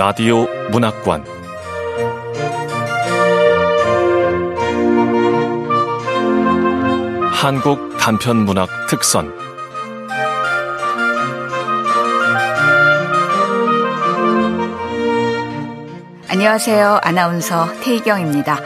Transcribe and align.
라디오 0.00 0.46
문학관 0.70 1.22
한국 7.34 7.98
단편 7.98 8.38
문학 8.46 8.70
특선 8.88 9.30
안녕하세요. 16.30 17.00
아나운서 17.02 17.70
태희경입니다. 17.82 18.58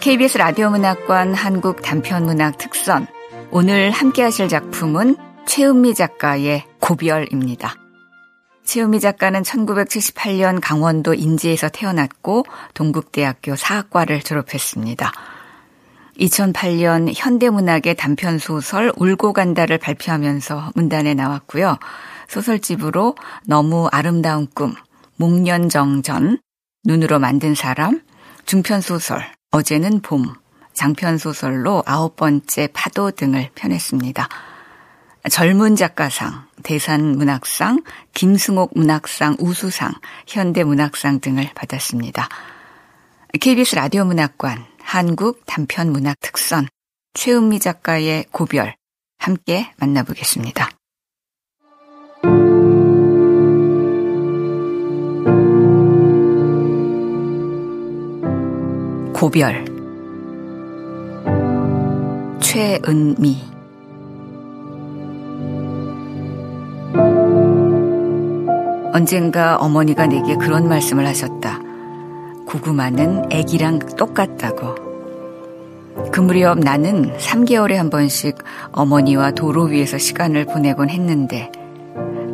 KBS 0.00 0.38
라디오 0.38 0.70
문학관 0.70 1.34
한국 1.34 1.80
단편 1.82 2.24
문학 2.24 2.58
특선 2.58 3.06
오늘 3.52 3.92
함께 3.92 4.24
하실 4.24 4.48
작품은 4.48 5.14
최은미 5.46 5.94
작가의 5.94 6.64
고별입니다. 6.80 7.81
최은미 8.64 9.00
작가는 9.00 9.42
1978년 9.42 10.60
강원도 10.62 11.14
인제에서 11.14 11.68
태어났고 11.68 12.44
동국대학교 12.74 13.56
사학과를 13.56 14.22
졸업했습니다. 14.22 15.12
2008년 16.18 17.12
현대문학의 17.14 17.96
단편 17.96 18.38
소설 18.38 18.92
울고 18.96 19.32
간다를 19.32 19.78
발표하면서 19.78 20.72
문단에 20.74 21.14
나왔고요. 21.14 21.78
소설집으로 22.28 23.16
너무 23.46 23.88
아름다운 23.90 24.46
꿈, 24.54 24.74
목련정전, 25.16 26.38
눈으로 26.84 27.18
만든 27.18 27.54
사람, 27.54 28.00
중편소설, 28.46 29.24
어제는 29.50 30.00
봄, 30.00 30.32
장편소설로 30.74 31.82
아홉 31.86 32.16
번째 32.16 32.68
파도 32.72 33.10
등을 33.10 33.50
펴냈습니다. 33.54 34.28
젊은 35.30 35.76
작가상, 35.76 36.46
대산문학상, 36.62 37.82
김승옥 38.14 38.72
문학상, 38.74 39.36
우수상, 39.38 39.92
현대문학상 40.26 41.20
등을 41.20 41.50
받았습니다. 41.54 42.28
KBS 43.40 43.74
라디오 43.76 44.04
문학관, 44.04 44.64
한국 44.80 45.44
단편 45.46 45.92
문학 45.92 46.16
특선, 46.20 46.68
최은미 47.14 47.60
작가의 47.60 48.26
고별, 48.30 48.74
함께 49.18 49.70
만나보겠습니다. 49.76 50.70
고별 59.22 59.64
최은미 62.40 63.51
언젠가 68.92 69.56
어머니가 69.56 70.06
내게 70.06 70.36
그런 70.36 70.68
말씀을 70.68 71.06
하셨다. 71.06 71.60
고구마는 72.46 73.32
애기랑 73.32 73.78
똑같다고. 73.96 74.74
그 76.10 76.20
무렵 76.20 76.58
나는 76.58 77.16
3개월에 77.16 77.74
한 77.74 77.88
번씩 77.88 78.36
어머니와 78.72 79.30
도로 79.32 79.64
위에서 79.64 79.98
시간을 79.98 80.44
보내곤 80.44 80.90
했는데 80.90 81.50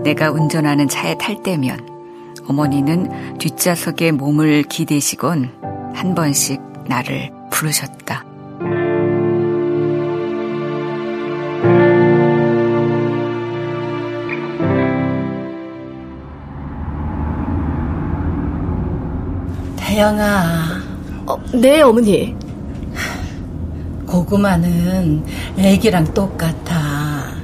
내가 0.02 0.30
운전하는 0.30 0.88
차에 0.88 1.16
탈 1.18 1.42
때면 1.42 1.78
어머니는 2.48 3.38
뒷좌석에 3.38 4.12
몸을 4.12 4.64
기대시곤 4.64 5.50
한 5.94 6.14
번씩 6.14 6.60
나를 6.86 7.30
부르셨다. 7.50 8.27
태영아. 19.98 20.80
어, 21.26 21.36
네, 21.52 21.82
어머니. 21.82 22.32
고구마는 24.06 25.24
애기랑 25.58 26.14
똑같아. 26.14 27.34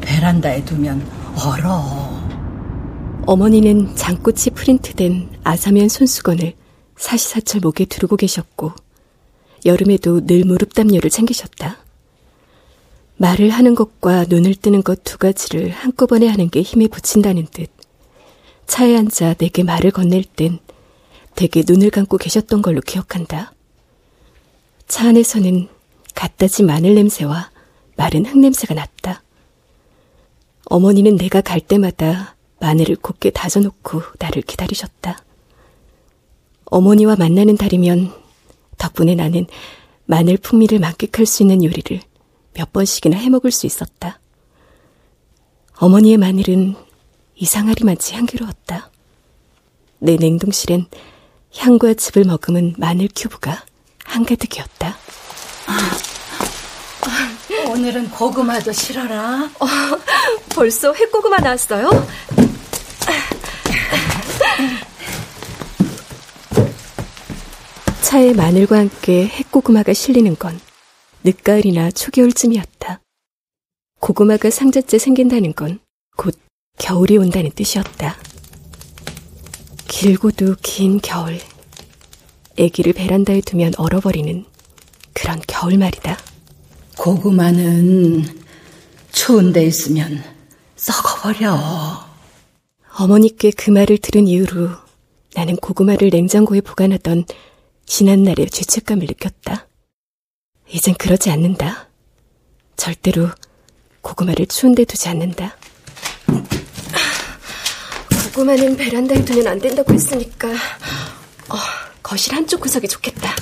베란다에 0.00 0.64
두면 0.64 1.06
얼어. 1.36 1.84
어머니는 3.24 3.94
장꽃이 3.94 4.46
프린트된 4.52 5.28
아사면 5.44 5.88
손수건을 5.88 6.54
사시사철 6.96 7.60
목에 7.60 7.84
두르고 7.84 8.16
계셨고 8.16 8.72
여름에도 9.64 10.26
늘 10.26 10.44
무릎 10.44 10.74
담요를 10.74 11.08
챙기셨다. 11.08 11.76
말을 13.16 13.50
하는 13.50 13.76
것과 13.76 14.24
눈을 14.28 14.56
뜨는 14.56 14.82
것 14.82 15.04
두 15.04 15.18
가지를 15.18 15.70
한꺼번에 15.70 16.26
하는 16.26 16.50
게 16.50 16.62
힘에 16.62 16.88
붙인다는 16.88 17.46
듯 17.52 17.70
차에 18.66 18.96
앉아 18.96 19.34
내게 19.34 19.62
말을 19.62 19.92
건넬 19.92 20.24
땐 20.24 20.58
되게 21.36 21.62
눈을 21.66 21.90
감고 21.90 22.16
계셨던 22.16 22.62
걸로 22.62 22.80
기억한다. 22.80 23.52
차 24.88 25.08
안에서는 25.08 25.68
갓다지 26.14 26.62
마늘 26.62 26.94
냄새와 26.94 27.50
마른 27.96 28.24
흙 28.24 28.38
냄새가 28.38 28.74
났다. 28.74 29.22
어머니는 30.64 31.16
내가 31.16 31.42
갈 31.42 31.60
때마다 31.60 32.36
마늘을 32.58 32.96
곱게 32.96 33.30
다져놓고 33.30 34.00
나를 34.18 34.42
기다리셨다. 34.42 35.22
어머니와 36.64 37.16
만나는 37.16 37.56
달이면 37.56 38.12
덕분에 38.78 39.14
나는 39.14 39.46
마늘 40.06 40.38
풍미를 40.38 40.78
만끽할 40.78 41.26
수 41.26 41.42
있는 41.42 41.62
요리를 41.62 42.00
몇 42.54 42.72
번씩이나 42.72 43.16
해먹을 43.16 43.50
수 43.50 43.66
있었다. 43.66 44.20
어머니의 45.78 46.16
마늘은 46.16 46.74
이상하리만치 47.36 48.14
향기로웠다. 48.14 48.90
내 49.98 50.16
냉동실엔 50.16 50.86
향과 51.58 51.94
즙을 51.94 52.24
머금은 52.24 52.74
마늘 52.78 53.08
큐브가 53.14 53.64
한가득이었다. 54.04 54.96
오늘은 57.68 58.10
고구마도 58.10 58.72
실어라. 58.72 59.50
어, 59.60 59.66
벌써 60.54 60.92
햇고구마 60.92 61.38
나왔어요? 61.38 61.90
차에 68.02 68.32
마늘과 68.34 68.78
함께 68.78 69.26
햇고구마가 69.26 69.92
실리는 69.92 70.36
건 70.36 70.58
늦가을이나 71.24 71.90
초겨울쯤이었다. 71.90 73.00
고구마가 74.00 74.50
상자째 74.50 74.98
생긴다는 74.98 75.54
건 75.54 75.80
곧 76.16 76.34
겨울이 76.78 77.18
온다는 77.18 77.50
뜻이었다. 77.50 78.16
길고도 79.88 80.56
긴 80.62 81.00
겨울. 81.00 81.38
애기를 82.56 82.92
베란다에 82.92 83.40
두면 83.40 83.74
얼어버리는 83.76 84.44
그런 85.12 85.40
겨울 85.46 85.78
말이다. 85.78 86.18
고구마는 86.98 88.24
추운 89.12 89.52
데 89.52 89.64
있으면 89.64 90.22
썩어버려. 90.76 92.06
어머니께 92.98 93.50
그 93.50 93.70
말을 93.70 93.98
들은 93.98 94.26
이후로 94.26 94.70
나는 95.34 95.56
고구마를 95.56 96.08
냉장고에 96.10 96.62
보관하던 96.62 97.24
지난날의 97.84 98.50
죄책감을 98.50 99.06
느꼈다. 99.06 99.68
이젠 100.68 100.94
그러지 100.94 101.30
않는다. 101.30 101.88
절대로 102.76 103.28
고구마를 104.00 104.46
추운 104.46 104.74
데 104.74 104.84
두지 104.84 105.08
않는다. 105.08 105.56
고구마는 108.36 108.76
베란다에 108.76 109.24
두면 109.24 109.46
안 109.46 109.58
된다고 109.58 109.94
했으니까 109.94 110.48
어, 110.48 111.56
거실 112.02 112.34
한쪽 112.34 112.60
구석이 112.60 112.86
좋겠다. 112.86 113.34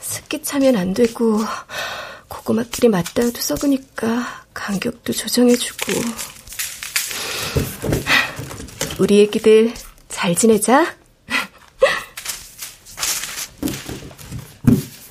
습기 0.00 0.40
차면 0.44 0.76
안 0.76 0.94
되고 0.94 1.40
고구마끼리 2.28 2.88
맞닿아도 2.88 3.40
썩으니까 3.40 4.44
간격도 4.54 5.12
조정해주고 5.12 5.92
우리 9.00 9.22
애기들 9.22 9.74
잘 10.08 10.36
지내자. 10.36 10.94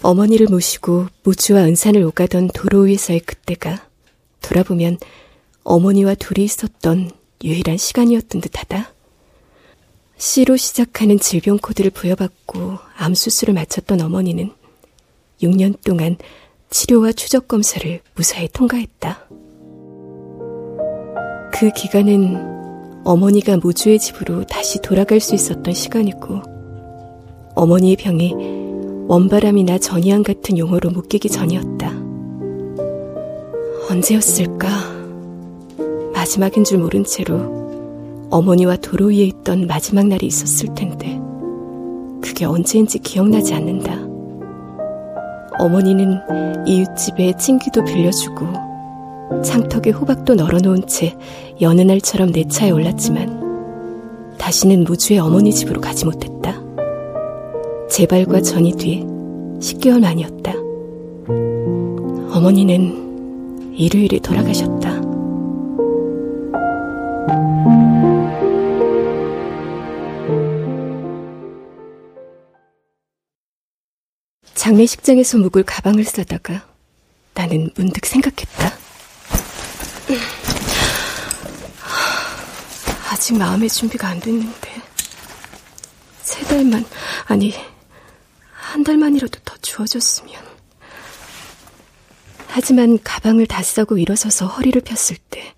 어머니를 0.01 0.47
모시고 0.47 1.07
무주와 1.23 1.63
은산을 1.63 2.01
오가던 2.03 2.51
도로 2.53 2.83
위에서의 2.83 3.19
그때가 3.19 3.85
돌아보면 4.41 4.97
어머니와 5.63 6.15
둘이 6.15 6.45
있었던 6.45 7.11
유일한 7.43 7.77
시간이었던 7.77 8.41
듯하다. 8.41 8.93
C로 10.17 10.55
시작하는 10.55 11.19
질병 11.19 11.57
코드를 11.57 11.91
부여받고 11.91 12.77
암 12.95 13.15
수술을 13.15 13.53
마쳤던 13.53 14.01
어머니는 14.01 14.51
6년 15.41 15.75
동안 15.83 16.17
치료와 16.69 17.11
추적 17.13 17.47
검사를 17.47 17.99
무사히 18.15 18.47
통과했다. 18.47 19.27
그 21.51 21.71
기간은 21.75 23.01
어머니가 23.03 23.57
무주의 23.57 23.99
집으로 23.99 24.45
다시 24.45 24.79
돌아갈 24.81 25.19
수 25.19 25.33
있었던 25.33 25.73
시간이고 25.73 26.41
어머니의 27.55 27.95
병이 27.97 28.33
원바람이나 29.07 29.79
전이암 29.79 30.23
같은 30.23 30.57
용어로 30.57 30.91
묶이기 30.91 31.29
전이었다. 31.29 31.91
언제였을까? 33.89 35.00
마지막인 36.21 36.63
줄 36.63 36.77
모른 36.77 37.03
채로 37.03 38.27
어머니와 38.29 38.75
도로 38.75 39.07
위에 39.07 39.23
있던 39.23 39.65
마지막 39.65 40.05
날이 40.05 40.27
있었을 40.27 40.71
텐데 40.75 41.19
그게 42.21 42.45
언제인지 42.45 42.99
기억나지 42.99 43.55
않는다. 43.55 43.95
어머니는 45.57 46.67
이웃집에 46.67 47.37
찐기도 47.37 47.83
빌려주고 47.83 48.45
창턱에 49.43 49.89
호박도 49.89 50.35
널어놓은 50.35 50.85
채 50.85 51.17
여느 51.59 51.81
날처럼 51.81 52.31
내 52.31 52.47
차에 52.47 52.69
올랐지만 52.69 54.35
다시는 54.37 54.83
무주의 54.83 55.19
어머니 55.19 55.51
집으로 55.51 55.81
가지 55.81 56.05
못했다. 56.05 56.61
재발과 57.89 58.41
전이 58.41 58.73
뒤 58.73 59.03
10개월 59.59 59.99
만이었다. 60.01 60.53
어머니는 62.37 63.73
일요일에 63.75 64.19
돌아가셨다. 64.19 64.90
장례식장에서 74.71 75.37
묵을 75.39 75.63
가방을 75.63 76.05
싸다가 76.05 76.65
나는 77.33 77.69
문득 77.75 78.05
생각했다. 78.05 78.71
아직 83.09 83.37
마음의 83.37 83.69
준비가 83.69 84.07
안 84.07 84.19
됐는데. 84.21 84.81
세 86.21 86.45
달만, 86.45 86.85
아니, 87.25 87.53
한 88.53 88.83
달만이라도 88.83 89.39
더 89.43 89.57
주어졌으면. 89.57 90.41
하지만 92.47 92.97
가방을 93.03 93.47
다 93.47 93.61
싸고 93.63 93.97
일어서서 93.97 94.47
허리를 94.47 94.81
폈을 94.81 95.17
때 95.29 95.53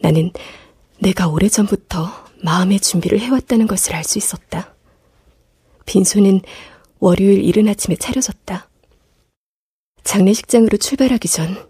나는 0.00 0.32
내가 1.00 1.26
오래전부터 1.26 2.26
마음의 2.42 2.80
준비를 2.80 3.18
해왔다는 3.18 3.66
것을 3.66 3.94
알 3.94 4.04
수 4.04 4.18
있었다. 4.18 4.74
빈소는 5.86 6.42
월요일 7.02 7.42
이른 7.42 7.66
아침에 7.66 7.96
차려졌다. 7.96 8.70
장례식장으로 10.04 10.76
출발하기 10.76 11.26
전 11.26 11.68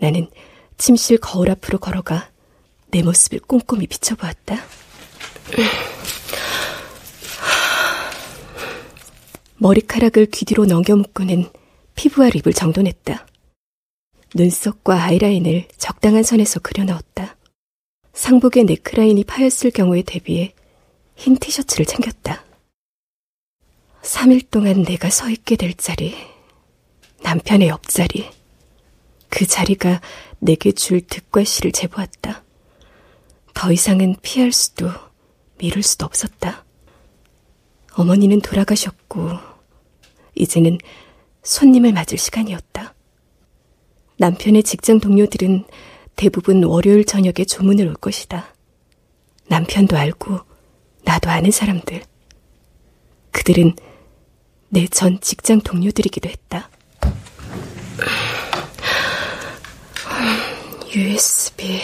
나는 0.00 0.28
침실 0.76 1.16
거울 1.16 1.50
앞으로 1.50 1.78
걸어가 1.78 2.30
내 2.90 3.02
모습을 3.02 3.40
꼼꼼히 3.40 3.86
비춰보았다. 3.86 4.62
머리카락을 9.56 10.26
귀 10.26 10.44
뒤로 10.44 10.66
넘겨 10.66 10.94
묶고는 10.94 11.48
피부와 11.94 12.28
립을 12.28 12.52
정돈했다. 12.52 13.26
눈썹과 14.34 15.04
아이라인을 15.04 15.68
적당한 15.78 16.22
선에서 16.22 16.60
그려 16.60 16.84
넣었다. 16.84 17.34
상복의 18.12 18.64
네크라인이 18.64 19.24
파였을 19.24 19.70
경우에 19.70 20.02
대비해 20.02 20.52
흰 21.16 21.36
티셔츠를 21.36 21.86
챙겼다. 21.86 22.49
3일 24.02 24.50
동안 24.50 24.82
내가 24.82 25.10
서 25.10 25.28
있게 25.28 25.56
될 25.56 25.74
자리, 25.74 26.14
남편의 27.22 27.68
옆자리, 27.68 28.30
그 29.28 29.46
자리가 29.46 30.00
내게 30.38 30.72
줄 30.72 31.00
득과 31.02 31.44
시를 31.44 31.72
재보았다. 31.72 32.42
더 33.54 33.72
이상은 33.72 34.16
피할 34.22 34.52
수도 34.52 34.90
미룰 35.58 35.82
수도 35.82 36.06
없었다. 36.06 36.64
어머니는 37.94 38.40
돌아가셨고, 38.40 39.32
이제는 40.34 40.78
손님을 41.42 41.92
맞을 41.92 42.16
시간이었다. 42.16 42.94
남편의 44.16 44.62
직장 44.62 45.00
동료들은 45.00 45.64
대부분 46.16 46.64
월요일 46.64 47.04
저녁에 47.04 47.44
조문을 47.46 47.86
올 47.86 47.94
것이다. 47.94 48.54
남편도 49.48 49.96
알고, 49.96 50.40
나도 51.04 51.28
아는 51.28 51.50
사람들. 51.50 52.02
그들은 53.32 53.74
내 54.72 54.86
전 54.86 55.20
직장 55.20 55.60
동료들이기도 55.60 56.28
했다. 56.28 56.70
USB. 60.94 61.80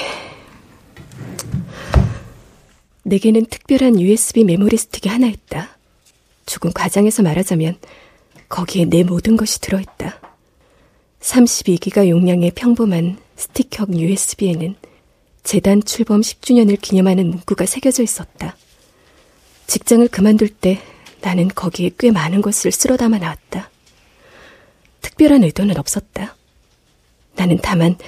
내게는 3.02 3.46
특별한 3.46 4.00
USB 4.00 4.44
메모리 4.44 4.76
스틱이 4.76 5.12
하나 5.12 5.26
있다. 5.26 5.76
조금 6.44 6.72
과장해서 6.72 7.22
말하자면 7.22 7.76
거기에 8.48 8.84
내 8.84 9.02
모든 9.02 9.36
것이 9.36 9.60
들어있다. 9.60 10.20
32기가 11.20 12.08
용량의 12.08 12.52
평범한 12.52 13.18
스틱형 13.36 13.98
USB에는 13.98 14.76
재단 15.42 15.82
출범 15.82 16.20
10주년을 16.20 16.80
기념하는 16.80 17.30
문구가 17.30 17.66
새겨져 17.66 18.02
있었다. 18.02 18.56
직장을 19.66 20.06
그만둘 20.08 20.48
때 20.48 20.80
나는 21.26 21.48
거기에 21.48 21.90
꽤 21.98 22.12
많은 22.12 22.40
것을 22.40 22.70
쓸어 22.70 22.96
담아 22.96 23.18
놨다. 23.18 23.68
특별한 25.00 25.42
의도는 25.42 25.76
없었다. 25.76 26.36
나는 27.34 27.58
다만 27.60 27.98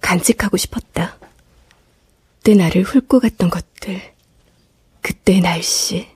간직하고 0.00 0.56
싶었다. 0.56 1.18
그때 2.38 2.54
나를 2.54 2.82
훑고 2.82 3.20
갔던 3.20 3.50
것들, 3.50 4.00
그때의 5.02 5.42
날씨, 5.42 6.08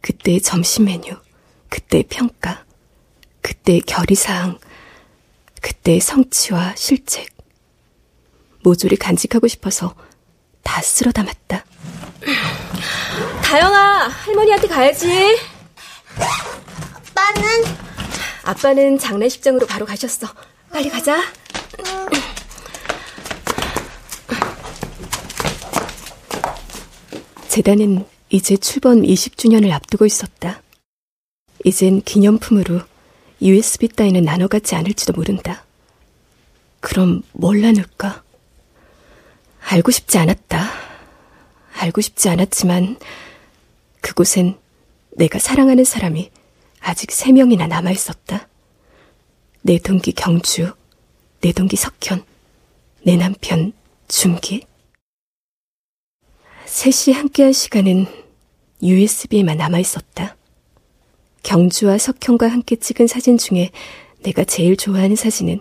그때의 0.00 0.42
점심 0.42 0.84
메뉴, 0.84 1.16
그때의 1.70 2.04
평가, 2.04 2.64
그때의 3.40 3.80
결의사항, 3.80 4.60
그때의 5.60 5.98
성취와 5.98 6.76
실책. 6.76 7.36
모조리 8.62 8.94
간직하고 8.94 9.48
싶어서 9.48 9.96
다 10.62 10.80
쓸어 10.82 11.10
담았다. 11.10 11.64
다영아, 13.48 14.08
할머니한테 14.08 14.68
가야지. 14.68 15.38
아빠는? 17.16 17.64
아빠는 18.44 18.98
장례식장으로 18.98 19.66
바로 19.66 19.86
가셨어. 19.86 20.28
빨리 20.70 20.90
가자. 20.90 21.22
재단은 27.48 28.04
이제 28.28 28.58
출범 28.58 29.00
20주년을 29.00 29.72
앞두고 29.72 30.04
있었다. 30.04 30.60
이젠 31.64 32.02
기념품으로 32.02 32.82
USB 33.40 33.88
따위는 33.88 34.24
나눠 34.24 34.48
갖지 34.48 34.74
않을지도 34.74 35.14
모른다. 35.14 35.64
그럼 36.80 37.22
뭘 37.32 37.62
나눌까? 37.62 38.22
알고 39.70 39.90
싶지 39.90 40.18
않았다. 40.18 40.70
알고 41.78 42.02
싶지 42.02 42.28
않았지만 42.28 42.98
그곳엔 44.00 44.58
내가 45.16 45.38
사랑하는 45.38 45.84
사람이 45.84 46.30
아직 46.80 47.10
세 47.12 47.32
명이나 47.32 47.66
남아 47.66 47.90
있었다. 47.90 48.48
내 49.62 49.78
동기 49.78 50.12
경주, 50.12 50.72
내 51.40 51.52
동기 51.52 51.76
석현, 51.76 52.24
내 53.04 53.16
남편 53.16 53.72
준기. 54.06 54.66
셋이 56.66 57.14
함께한 57.16 57.52
시간은 57.52 58.06
USB에만 58.82 59.56
남아 59.56 59.78
있었다. 59.78 60.36
경주와 61.42 61.98
석현과 61.98 62.48
함께 62.48 62.76
찍은 62.76 63.06
사진 63.06 63.38
중에 63.38 63.70
내가 64.22 64.44
제일 64.44 64.76
좋아하는 64.76 65.16
사진은 65.16 65.60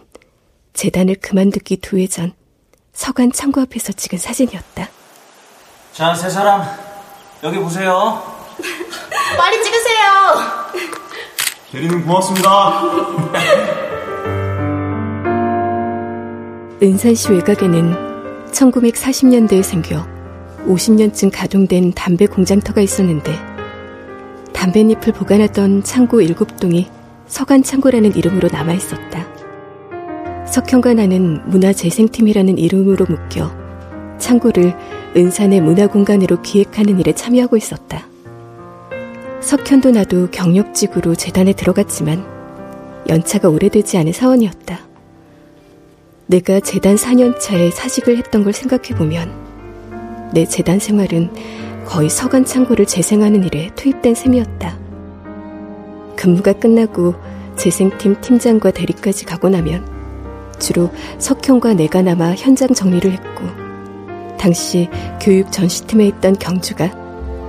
재단을 0.74 1.16
그만두기 1.16 1.78
두 1.78 1.98
해 1.98 2.08
전 2.08 2.34
서관 2.94 3.32
창고 3.32 3.62
앞에서 3.62 3.94
찍은 3.94 4.18
사진이었다. 4.20 4.90
자, 5.94 6.14
세 6.16 6.30
사람 6.30 6.62
여기 7.44 7.60
보세요. 7.60 8.20
빨리 9.38 9.64
찍으세요. 9.64 10.08
대리님 11.72 12.04
고맙습니다. 12.06 12.82
은산시 16.82 17.32
외곽에는 17.32 18.48
1940년대에 18.52 19.62
생겨 19.62 20.04
50년쯤 20.66 21.30
가동된 21.34 21.94
담배 21.94 22.26
공장터가 22.26 22.82
있었는데 22.82 23.32
담뱃잎을 24.54 25.14
보관하던 25.14 25.84
창고 25.84 26.22
7동이 26.22 26.88
서간창고라는 27.28 28.16
이름으로 28.16 28.50
남아 28.52 28.74
있었다. 28.74 29.28
석현과 30.46 30.96
나는 30.96 31.48
문화재생팀이라는 31.50 32.58
이름으로 32.58 33.06
묶여 33.06 33.56
창고를 34.18 34.76
은산의 35.18 35.62
문화공간으로 35.62 36.44
기획하는 36.44 37.00
일에 37.00 37.12
참여하고 37.12 37.58
있었다. 37.58 38.06
석현도 39.42 39.90
나도 39.90 40.30
경력직으로 40.30 41.16
재단에 41.16 41.54
들어갔지만 41.54 42.24
연차가 43.10 43.50
오래되지 43.50 43.98
않은 43.98 44.12
사원이었다. 44.12 44.80
내가 46.28 46.60
재단 46.60 46.96
4년차에 46.98 47.72
사직을 47.72 48.18
했던 48.18 48.44
걸 48.44 48.54
생각해보면 48.54 50.30
내 50.34 50.46
재단 50.46 50.78
생활은 50.78 51.32
거의 51.86 52.10
서간 52.10 52.46
창고를 52.46 52.86
재생하는 52.86 53.44
일에 53.44 53.72
투입된 53.76 54.14
셈이었다. 54.14 54.78
근무가 56.16 56.54
끝나고 56.54 57.16
재생팀 57.56 58.22
팀장과 58.22 58.70
대리까지 58.70 59.26
가고 59.26 59.50
나면 59.50 59.84
주로 60.60 60.92
석형과 61.18 61.74
내가 61.74 62.04
남아 62.04 62.36
현장 62.36 62.74
정리를 62.74 63.12
했고 63.12 63.67
당시 64.38 64.90
교육 65.22 65.52
전시팀에 65.52 66.06
있던 66.08 66.38
경주가 66.40 66.92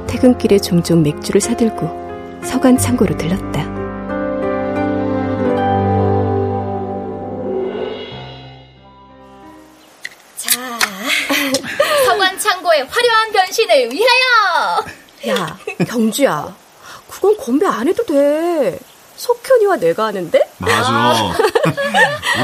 퇴근길에 0.06 0.58
종종 0.58 1.02
맥주를 1.02 1.40
사들고 1.40 2.40
서간 2.44 2.78
창고로 2.78 3.16
들렀다. 3.16 3.78
자, 10.36 10.78
서관 12.06 12.38
창고의 12.38 12.86
화려한 12.86 13.32
변신을 13.32 13.92
위하여! 13.92 14.84
야, 15.28 15.58
경주야. 15.86 16.56
그건 17.08 17.36
건배 17.36 17.66
안 17.66 17.88
해도 17.88 18.04
돼. 18.04 18.78
석현이와 19.18 19.76
내가 19.76 20.06
하는데? 20.06 20.40
맞아. 20.58 21.34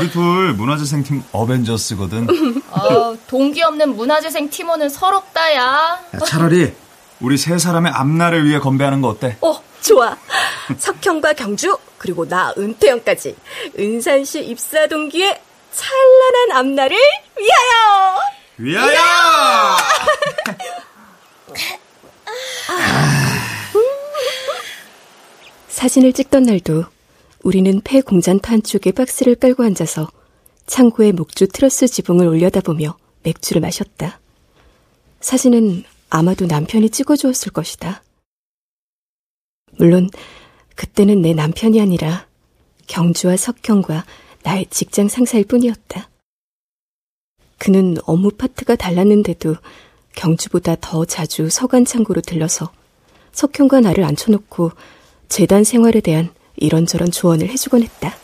우리 0.00 0.10
둘 0.10 0.52
문화재생 0.54 1.04
팀 1.04 1.22
어벤져스거든. 1.30 2.26
어, 2.70 3.16
동기 3.28 3.62
없는 3.62 3.94
문화재생 3.94 4.50
팀원은 4.50 4.88
서럽다, 4.88 5.54
야. 5.54 6.00
야, 6.14 6.18
차라리 6.26 6.74
우리 7.20 7.38
세 7.38 7.56
사람의 7.58 7.92
앞날을 7.92 8.44
위해 8.44 8.58
건배하는 8.58 9.00
거 9.00 9.08
어때? 9.08 9.36
어, 9.40 9.62
좋아. 9.80 10.16
석현과 10.76 11.34
경주, 11.34 11.78
그리고 11.96 12.28
나 12.28 12.52
은퇴형까지. 12.58 13.36
은산시 13.78 14.44
입사 14.44 14.88
동기의 14.88 15.40
찬란한 15.72 16.58
앞날을 16.58 16.96
위하여! 17.38 18.18
위하여! 18.58 19.76
사진을 25.84 26.14
찍던 26.14 26.44
날도 26.44 26.86
우리는 27.42 27.78
폐 27.84 28.00
공장터 28.00 28.52
한쪽에 28.52 28.90
박스를 28.90 29.34
깔고 29.34 29.64
앉아서 29.64 30.10
창고에 30.64 31.12
목주 31.12 31.46
트러스 31.48 31.86
지붕을 31.86 32.26
올려다보며 32.26 32.96
맥주를 33.22 33.60
마셨다. 33.60 34.18
사진은 35.20 35.84
아마도 36.08 36.46
남편이 36.46 36.88
찍어주었을 36.88 37.52
것이다. 37.52 38.02
물론 39.78 40.08
그때는 40.74 41.20
내 41.20 41.34
남편이 41.34 41.78
아니라 41.82 42.26
경주와 42.86 43.36
석형과 43.36 44.06
나의 44.42 44.64
직장 44.70 45.08
상사일 45.08 45.44
뿐이었다. 45.44 46.08
그는 47.58 47.98
업무 48.06 48.30
파트가 48.30 48.76
달랐는데도 48.76 49.56
경주보다 50.14 50.76
더 50.80 51.04
자주 51.04 51.50
서간 51.50 51.84
창고로 51.84 52.22
들러서 52.22 52.72
석형과 53.32 53.82
나를 53.82 54.04
앉혀놓고 54.04 54.72
재단 55.28 55.64
생활에 55.64 56.00
대한 56.00 56.30
이런저런 56.56 57.10
조언을 57.10 57.48
해주곤 57.48 57.82
했다. 57.82 58.14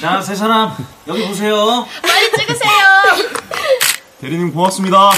자, 0.00 0.20
세 0.20 0.34
사람, 0.34 0.72
여기 1.08 1.26
보세요. 1.26 1.86
빨리 2.02 2.30
찍으세요! 2.32 2.70
대리님 4.20 4.52
고맙습니다. 4.52 5.10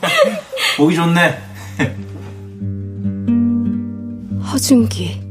보기 0.76 0.94
좋네. 0.94 1.38
허준기. 4.52 5.22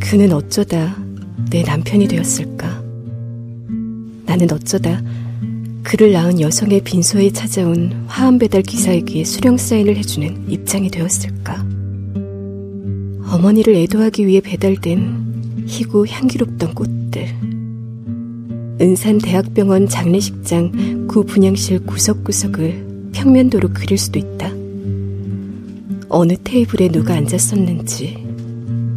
그는 0.00 0.32
어쩌다 0.32 0.94
내 1.50 1.62
남편이 1.62 2.08
되었을까? 2.08 2.82
나는 4.26 4.50
어쩌다 4.52 5.00
그를 5.82 6.12
낳은 6.12 6.40
여성의 6.40 6.82
빈소에 6.82 7.30
찾아온 7.32 8.04
화환 8.08 8.38
배달 8.38 8.62
기사에게 8.62 9.24
수령 9.24 9.56
사인을 9.56 9.96
해주는 9.96 10.50
입장이 10.50 10.90
되었을까? 10.90 11.64
어머니를 13.32 13.74
애도하기 13.76 14.26
위해 14.26 14.42
배달된 14.42 15.64
희고 15.66 16.06
향기롭던 16.06 16.74
꽃들. 16.74 17.28
은산 18.78 19.16
대학병원 19.16 19.88
장례식장 19.88 21.06
구 21.08 21.24
분향실 21.24 21.86
구석구석을 21.86 23.10
평면도로 23.14 23.70
그릴 23.72 23.96
수도 23.96 24.18
있다. 24.18 24.50
어느 26.10 26.34
테이블에 26.44 26.88
누가 26.88 27.14
앉았었는지, 27.14 28.22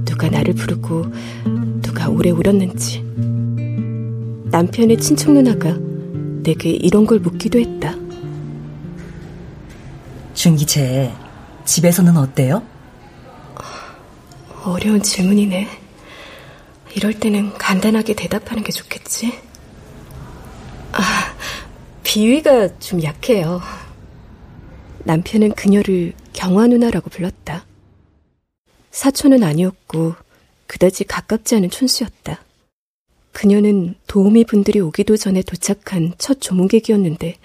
누가 0.04 0.28
나를 0.28 0.54
부르고 0.54 1.06
누가 1.82 2.10
오래 2.10 2.30
울었는지. 2.30 3.06
남편의 4.52 4.98
친척 4.98 5.32
누나가 5.32 5.78
내게 6.44 6.72
이런 6.72 7.06
걸 7.06 7.20
묻기도 7.20 7.58
했다. 7.58 7.96
준기채, 10.34 11.14
집에서는 11.64 12.18
어때요? 12.18 12.75
어려운 14.72 15.02
질문이네. 15.02 15.68
이럴 16.96 17.14
때는 17.14 17.54
간단하게 17.54 18.14
대답하는 18.14 18.64
게 18.64 18.72
좋겠지? 18.72 19.34
아, 20.92 21.36
비위가 22.04 22.80
좀 22.80 23.04
약해요. 23.04 23.62
남편은 25.00 25.54
그녀를 25.54 26.14
경화 26.34 26.68
누나라고 26.68 27.10
불렀다. 27.10 27.66
사촌은 28.92 29.44
아니었고 29.44 30.16
그다지 30.68 31.04
가깝지 31.04 31.56
않은 31.56 31.70
촌수였다. 31.70 32.44
그녀는 33.34 33.96
도우미 34.08 34.46
분들이 34.46 34.80
오기도 34.80 35.18
전에 35.18 35.42
도착한 35.42 36.14
첫 36.18 36.40
조문객이었는데 36.40 37.36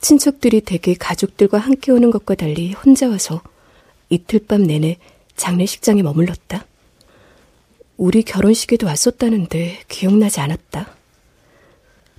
친척들이 0.00 0.60
대개 0.60 0.94
가족들과 0.94 1.58
함께 1.58 1.90
오는 1.90 2.10
것과 2.12 2.36
달리 2.36 2.72
혼자 2.72 3.08
와서 3.08 3.42
이틀 4.08 4.38
밤 4.46 4.62
내내 4.62 4.98
장례식장에 5.38 6.02
머물렀다. 6.02 6.66
우리 7.96 8.22
결혼식에도 8.22 8.86
왔었다는데 8.86 9.84
기억나지 9.88 10.40
않았다. 10.40 10.94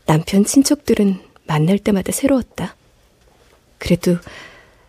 남편 0.06 0.44
친척들은 0.44 1.22
만날 1.46 1.78
때마다 1.78 2.12
새로웠다. 2.12 2.76
그래도 3.78 4.18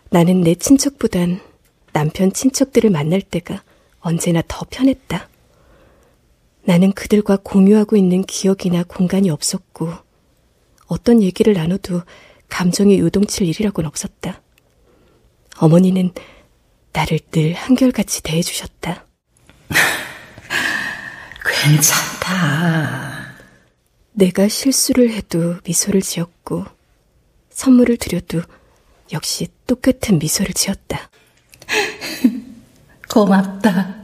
나는 0.09 0.41
내 0.41 0.55
친척보단 0.55 1.39
남편 1.93 2.33
친척들을 2.33 2.89
만날 2.89 3.21
때가 3.21 3.63
언제나 3.99 4.41
더 4.47 4.65
편했다. 4.69 5.29
나는 6.63 6.91
그들과 6.91 7.37
공유하고 7.43 7.95
있는 7.95 8.23
기억이나 8.23 8.83
공간이 8.83 9.29
없었고, 9.29 9.91
어떤 10.87 11.21
얘기를 11.21 11.53
나눠도 11.53 12.01
감정이 12.49 12.99
요동칠 12.99 13.47
일이라고는 13.47 13.87
없었다. 13.87 14.41
어머니는 15.57 16.11
나를 16.93 17.19
늘 17.31 17.53
한결같이 17.53 18.21
대해주셨다. 18.23 19.05
괜찮다. 21.63 23.35
내가 24.13 24.47
실수를 24.47 25.11
해도 25.11 25.57
미소를 25.65 26.01
지었고, 26.01 26.65
선물을 27.49 27.97
드려도 27.97 28.41
역시 29.13 29.47
똑같은 29.67 30.19
미소를 30.19 30.53
지었다. 30.53 31.09
고맙다. 33.09 34.01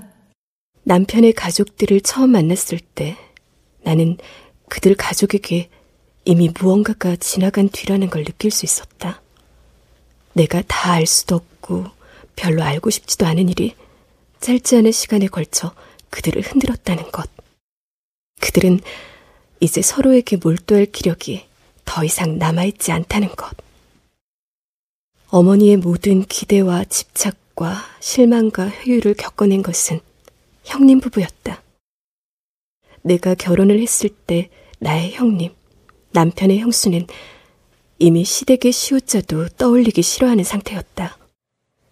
남편의 0.84 1.34
가족들을 1.34 2.01
처음 2.01 2.32
만났을 2.32 2.79
때 2.79 3.17
나는 3.84 4.17
그들 4.70 4.96
가족에게 4.96 5.70
이미 6.24 6.50
무언가가 6.58 7.15
지나간 7.17 7.70
뒤라는 7.70 8.10
걸 8.10 8.24
느낄 8.24 8.51
수 8.51 8.65
있었다. 8.65 9.22
내가 10.34 10.62
다 10.67 10.91
알 10.94 11.06
수도 11.06 11.36
없고 11.36 11.86
별로 12.38 12.63
알고 12.63 12.89
싶지도 12.89 13.25
않은 13.25 13.50
일이 13.50 13.75
짧지 14.39 14.77
않은 14.77 14.94
시간에 14.94 15.27
걸쳐 15.27 15.74
그들을 16.10 16.41
흔들었다는 16.41 17.12
것. 17.12 17.29
그들은 18.39 18.79
이제 19.60 19.82
서로에게 19.82 20.38
몰두할 20.38 20.86
기력이 20.86 21.46
더 21.84 22.06
이상 22.06 22.38
남아있지 22.38 22.94
않다는 22.94 23.29
것. 23.29 23.51
어머니의 25.29 25.77
모든 25.77 26.24
기대와 26.24 26.86
집착과 26.86 27.84
실망과 28.00 28.70
회유를 28.70 29.15
겪어낸 29.15 29.62
것은 29.62 30.00
형님 30.63 31.01
부부였다. 31.01 31.62
내가 33.01 33.36
결혼을 33.36 33.82
했을 33.82 34.10
때 34.10 34.50
나의 34.79 35.13
형님, 35.13 35.53
남편의 36.12 36.60
형수는 36.60 37.08
이미 38.00 38.24
시댁의 38.24 38.72
시옷자도 38.72 39.50
떠올리기 39.50 40.01
싫어하는 40.03 40.44
상태였다. 40.44 41.17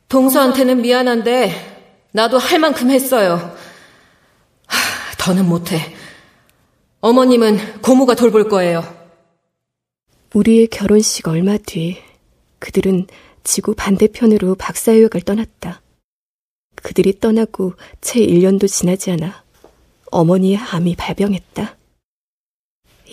동서한테는 0.10 0.82
미안한데 0.82 2.08
나도 2.12 2.38
할 2.38 2.60
만큼 2.60 2.92
했어요. 2.92 3.56
하, 4.68 5.16
더는 5.18 5.48
못해. 5.48 5.94
어머님은 7.02 7.82
고모가 7.82 8.16
돌볼 8.16 8.50
거예요. 8.50 8.84
우리의 10.34 10.68
결혼식 10.68 11.28
얼마 11.28 11.58
뒤 11.58 11.98
그들은 12.60 13.08
지구 13.44 13.76
반대편으로 13.76 14.56
박사유학을 14.56 15.22
떠났다. 15.22 15.82
그들이 16.76 17.20
떠나고 17.20 17.74
채 18.02 18.20
1년도 18.20 18.68
지나지 18.68 19.12
않아 19.12 19.44
어머니의 20.12 20.58
암이 20.58 20.96
발병했다. 20.96 21.78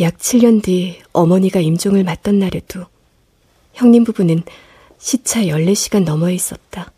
약 0.01 0.19
7년 0.19 0.63
뒤 0.63 1.01
어머니가 1.13 1.61
임종을 1.61 2.05
맞던 2.05 2.39
날에도 2.39 2.87
형님 3.75 4.05
부부는 4.05 4.43
시차 5.02 5.40
14시간 5.40 6.04
넘어에 6.04 6.32
있었다. 6.32 6.92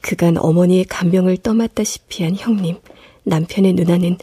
그간 0.00 0.36
어머니의 0.36 0.84
간병을 0.84 1.36
떠맡다시피 1.36 2.24
한 2.24 2.34
형님, 2.34 2.76
남편의 3.22 3.74
누나는 3.74 4.18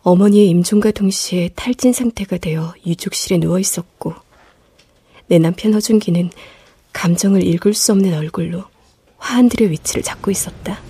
어머니의 0.00 0.48
임종과 0.48 0.92
동시에 0.92 1.50
탈진 1.54 1.92
상태가 1.92 2.38
되어 2.38 2.72
유족실에 2.86 3.36
누워 3.36 3.58
있었고, 3.58 4.14
내 5.26 5.38
남편 5.38 5.74
허준기는 5.74 6.30
감정을 6.94 7.46
읽을 7.46 7.74
수 7.74 7.92
없는 7.92 8.14
얼굴로 8.14 8.64
화한들의 9.18 9.70
위치를 9.70 10.02
잡고 10.02 10.30
있었다. 10.30 10.80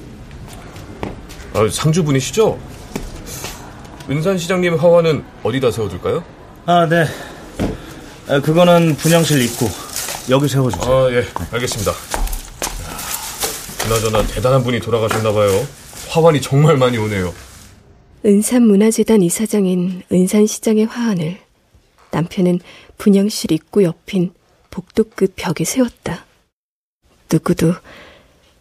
아, 1.55 1.69
상주분이시죠? 1.69 2.61
은산 4.09 4.39
시장님 4.39 4.77
화환은 4.77 5.25
어디다 5.43 5.73
세워둘까요? 5.73 6.25
아, 6.67 6.87
네. 6.89 7.07
아, 8.29 8.41
그거는 8.41 8.95
분양실 8.95 9.43
입구. 9.43 9.69
여기 10.31 10.49
세워주세요. 10.49 10.93
아, 10.93 11.13
예. 11.13 11.25
알겠습니다. 11.53 11.93
그나저나 13.83 14.27
대단한 14.27 14.63
분이 14.63 14.81
돌아가셨나봐요. 14.81 15.67
화환이 16.09 16.41
정말 16.41 16.77
많이 16.77 16.97
오네요. 16.99 17.35
은산문화재단 18.25 19.23
이사장인 19.23 20.03
은산시장의 20.13 20.87
화환을 20.87 21.41
남편은 22.13 22.61
분양실 22.99 23.51
입구 23.51 23.83
옆인 23.83 24.33
복도급 24.71 25.35
벽에 25.35 25.65
세웠다. 25.65 26.25
누구도 27.31 27.75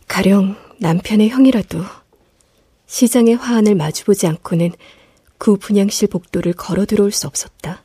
가령 0.08 0.56
남편의 0.80 1.30
형이라도 1.30 1.84
시장의 2.88 3.36
화환을 3.36 3.76
마주보지 3.76 4.26
않고는 4.26 4.72
그 5.38 5.58
분양실 5.58 6.08
복도를 6.08 6.54
걸어 6.54 6.86
들어올 6.86 7.12
수 7.12 7.28
없었다. 7.28 7.84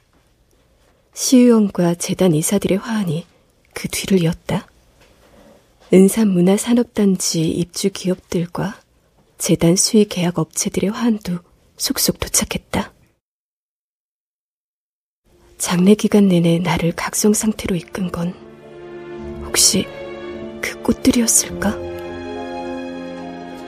시의원과 1.12 1.97
재단 1.97 2.35
이사들의 2.35 2.78
화환이 2.78 3.26
그 3.76 3.88
뒤를 3.88 4.23
이었다. 4.23 4.66
은산문화산업단지 5.92 7.47
입주 7.50 7.90
기업들과 7.92 8.80
재단 9.37 9.76
수의 9.76 10.06
계약 10.06 10.38
업체들의 10.38 10.88
화환도 10.88 11.40
속속 11.76 12.18
도착했다. 12.18 12.95
장례 15.59 15.95
기간 15.95 16.28
내내 16.28 16.59
나를 16.59 16.92
각성 16.92 17.35
상태로 17.35 17.76
이끈 17.76 18.11
건 18.11 18.33
혹시 19.45 19.87
그 20.62 20.80
꽃들이었을까? 20.83 21.76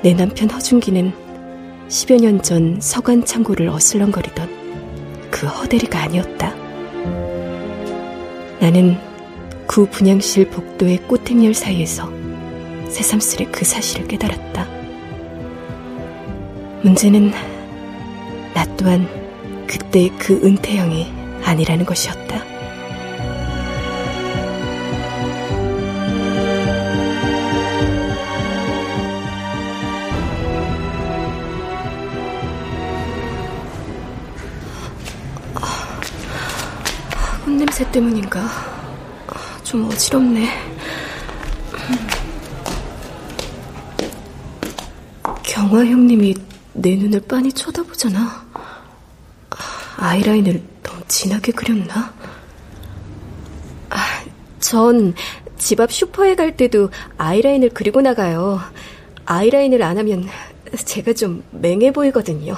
내 0.03 0.15
남편 0.15 0.49
허준기는 0.49 1.13
10여 1.89 2.23
년 2.23 2.43
전 2.43 2.81
서관 2.81 3.27
창고를 3.27 3.69
어슬렁거리던 3.69 5.31
그 5.31 5.47
허대리가 5.47 6.01
아니었다. 6.01 6.55
나는 8.59 9.08
구 9.69 9.87
분양실 9.87 10.49
복도의 10.49 10.97
꽃행렬 11.07 11.53
사이에서 11.53 12.11
새삼스레 12.89 13.51
그 13.53 13.67
사실을 13.67 14.09
깨달았다. 14.09 14.67
문제는 16.83 17.31
나 18.55 18.65
또한 18.79 19.07
그때의 19.67 20.09
그 20.19 20.41
은퇴형이 20.43 21.13
아니라는 21.45 21.85
것이었다. 21.85 22.43
꽃냄새 37.45 37.93
때문인가? 37.93 38.68
좀 39.69 39.85
어지럽네. 39.85 40.49
경화 45.43 45.85
형님이 45.85 46.35
내 46.73 46.97
눈을 46.97 47.21
빤히 47.29 47.53
쳐다보잖아. 47.53 48.47
아이라인을 49.99 50.63
너무 50.83 51.03
진하게 51.07 51.53
그렸나? 51.53 52.15
아, 53.91 54.25
전 54.59 55.13
집 55.59 55.81
앞 55.81 55.93
슈퍼에 55.93 56.35
갈 56.35 56.57
때도 56.57 56.89
아이라인을 57.19 57.71
그리고 57.75 58.01
나가요. 58.01 58.61
아이라인을 59.27 59.83
안 59.83 59.99
하면 59.99 60.27
제가 60.77 61.13
좀 61.13 61.45
맹해 61.51 61.93
보이거든요. 61.93 62.57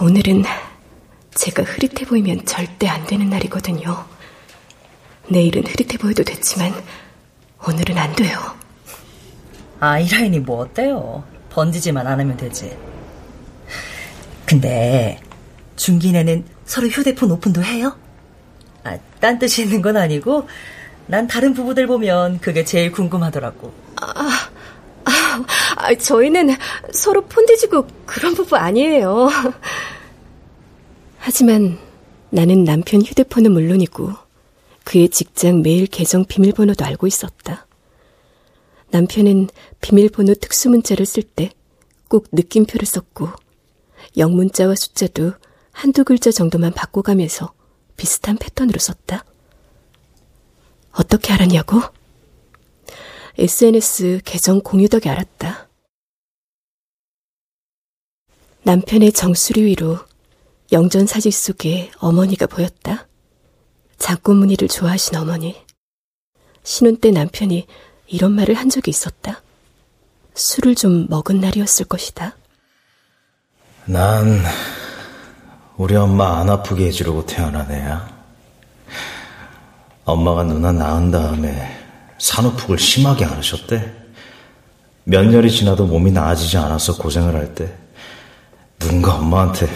오늘은 0.00 0.42
제가 1.36 1.62
흐릿해 1.62 2.04
보이면 2.04 2.46
절대 2.46 2.88
안 2.88 3.06
되는 3.06 3.30
날이거든요. 3.30 4.09
내일은 5.30 5.62
흐릿해 5.64 5.96
보여도 5.96 6.24
됐지만 6.24 6.72
오늘은 7.66 7.96
안 7.96 8.12
돼요. 8.16 8.38
아이라인이 9.78 10.40
뭐 10.40 10.60
어때요? 10.62 11.24
번지지만 11.50 12.06
않으면 12.06 12.36
되지. 12.36 12.76
근데 14.44 15.20
중기네는 15.76 16.44
서로 16.64 16.88
휴대폰 16.88 17.30
오픈도 17.30 17.62
해요? 17.62 17.96
아, 18.82 18.98
딴 19.20 19.38
뜻이 19.38 19.62
있는 19.62 19.80
건 19.80 19.96
아니고 19.96 20.48
난 21.06 21.26
다른 21.28 21.54
부부들 21.54 21.86
보면 21.86 22.40
그게 22.40 22.64
제일 22.64 22.90
궁금하더라고. 22.90 23.72
아, 24.00 24.28
아, 25.04 25.44
아 25.76 25.94
저희는 25.94 26.56
서로 26.92 27.22
폰 27.22 27.46
뒤지고 27.46 27.86
그런 28.04 28.34
부부 28.34 28.56
아니에요. 28.56 29.28
하지만 31.18 31.78
나는 32.30 32.64
남편 32.64 33.02
휴대폰은 33.02 33.52
물론이고 33.52 34.12
그의 34.90 35.08
직장 35.08 35.62
메일 35.62 35.86
계정 35.86 36.24
비밀번호도 36.24 36.84
알고 36.84 37.06
있었다. 37.06 37.68
남편은 38.90 39.48
비밀번호 39.80 40.34
특수문자를 40.34 41.06
쓸 41.06 41.22
때 41.22 41.52
꼭 42.10 42.26
느낌표를 42.32 42.86
썼고 42.86 43.28
영문자와 44.16 44.74
숫자도 44.74 45.34
한두 45.70 46.02
글자 46.02 46.32
정도만 46.32 46.72
바꿔가면서 46.72 47.54
비슷한 47.96 48.36
패턴으로 48.36 48.80
썼다. 48.80 49.24
어떻게 50.90 51.32
알았냐고? 51.32 51.80
SNS 53.38 54.22
계정 54.24 54.60
공유 54.60 54.88
덕에 54.88 55.08
알았다. 55.08 55.68
남편의 58.64 59.12
정수리 59.12 59.62
위로 59.62 60.00
영전 60.72 61.06
사진 61.06 61.30
속에 61.30 61.92
어머니가 61.98 62.48
보였다. 62.48 63.06
장꽃무늬를 64.00 64.66
좋아하신 64.68 65.16
어머니. 65.16 65.54
신혼 66.64 66.96
때 66.96 67.10
남편이 67.10 67.66
이런 68.08 68.32
말을 68.32 68.54
한 68.54 68.68
적이 68.68 68.90
있었다. 68.90 69.42
술을 70.34 70.74
좀 70.74 71.06
먹은 71.08 71.40
날이었을 71.40 71.86
것이다. 71.86 72.34
난 73.84 74.42
우리 75.76 75.94
엄마 75.96 76.38
안 76.40 76.50
아프게 76.50 76.86
해주려고 76.86 77.24
태어난 77.26 77.70
애야. 77.70 78.08
엄마가 80.04 80.44
누나 80.44 80.72
낳은 80.72 81.10
다음에 81.10 81.78
산후풍을 82.18 82.78
심하게 82.78 83.24
앓으셨대. 83.26 83.98
몇 85.04 85.24
년이 85.24 85.50
지나도 85.50 85.86
몸이 85.86 86.10
나아지지 86.12 86.56
않아서 86.58 86.96
고생을 86.96 87.34
할 87.34 87.54
때 87.54 87.74
누군가 88.78 89.14
엄마한테 89.16 89.68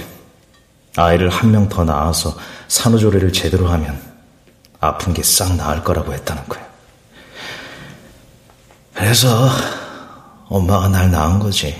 아이를 0.96 1.28
한 1.28 1.50
명 1.50 1.68
더 1.68 1.84
낳아서 1.84 2.36
산후조리를 2.68 3.32
제대로 3.32 3.66
하면 3.68 4.13
아픈 4.84 5.14
게 5.14 5.22
싹 5.22 5.56
나을 5.56 5.82
거라고 5.82 6.12
했다는 6.12 6.44
거야. 6.48 6.64
그래서 8.94 9.48
엄마가 10.48 10.88
날 10.88 11.10
낳은 11.10 11.38
거지. 11.40 11.74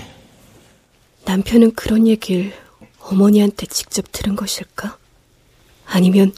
남편은 1.25 1.73
그런 1.75 2.07
얘기를 2.07 2.53
어머니한테 2.99 3.65
직접 3.67 4.05
들은 4.11 4.35
것일까? 4.35 4.97
아니면 5.85 6.33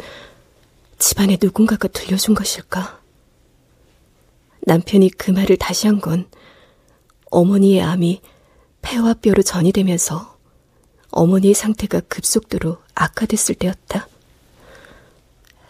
집안에 0.99 1.37
누군가가 1.41 1.87
들려준 1.87 2.35
것일까? 2.35 2.99
남편이 4.61 5.11
그 5.11 5.31
말을 5.31 5.57
다시 5.57 5.87
한 5.87 5.99
건 6.01 6.27
어머니의 7.31 7.81
암이 7.81 8.21
폐와 8.81 9.13
뼈로 9.15 9.41
전이 9.43 9.71
되면서 9.73 10.37
어머니의 11.11 11.53
상태가 11.53 11.99
급속도로 12.01 12.77
악화됐을 12.95 13.55
때였다. 13.55 14.07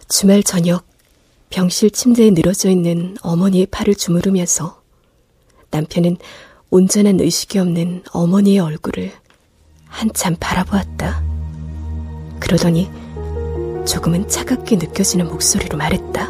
주말 0.10 0.41
저녁 0.41 0.86
병실 1.50 1.91
침대에 1.91 2.32
늘어져 2.32 2.70
있는 2.70 3.17
어머니의 3.22 3.65
팔을 3.67 3.96
주무르면서 3.96 4.82
남편은 5.70 6.17
온전한 6.70 7.20
의식이 7.20 7.60
없는 7.60 8.04
어머니의 8.12 8.60
얼굴을 8.60 9.12
한참 9.88 10.36
바라보았다. 10.39 11.24
그러더니 12.39 12.89
조금은 13.86 14.28
차갑게 14.30 14.78
느껴지는 14.78 15.28
목소리로 15.28 15.78
말했다. 15.78 16.30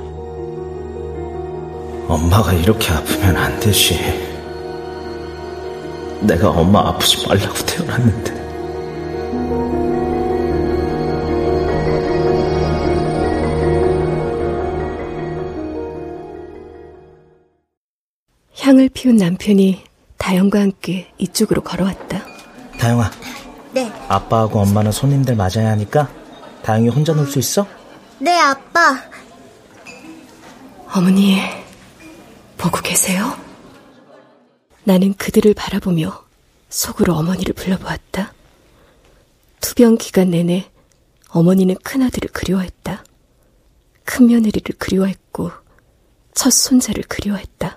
엄마가 2.07 2.53
이렇게 2.53 2.91
아프면 2.91 3.35
안 3.35 3.59
되지. 3.59 3.99
내가 6.21 6.49
엄마 6.49 6.87
아프지 6.87 7.27
말라고 7.27 7.53
태어났는데. 7.65 8.37
향을 18.59 18.89
피운 18.89 19.17
남편이 19.17 19.83
다영과 20.17 20.59
함께 20.61 21.11
이쪽으로 21.17 21.61
걸어왔다. 21.63 22.23
다영아. 22.79 23.11
네. 23.73 23.91
아빠하고 24.07 24.59
엄마는 24.59 24.91
손님들 24.91 25.35
맞아야 25.35 25.69
하니까 25.71 26.09
다영이 26.63 26.89
혼자 26.89 27.13
놀 27.13 27.27
수 27.27 27.39
있어? 27.39 27.67
네, 28.19 28.37
아빠. 28.39 28.97
어머니, 30.95 31.39
보고 32.57 32.79
계세요? 32.81 33.37
나는 34.83 35.13
그들을 35.13 35.53
바라보며 35.53 36.23
속으로 36.69 37.13
어머니를 37.15 37.53
불러보았다. 37.53 38.33
투병 39.61 39.97
기간 39.97 40.31
내내 40.31 40.69
어머니는 41.29 41.75
큰아들을 41.83 42.29
그리워했다. 42.31 43.03
큰 44.05 44.27
며느리를 44.27 44.75
그리워했고 44.79 45.51
첫 46.33 46.51
손자를 46.51 47.03
그리워했다. 47.03 47.76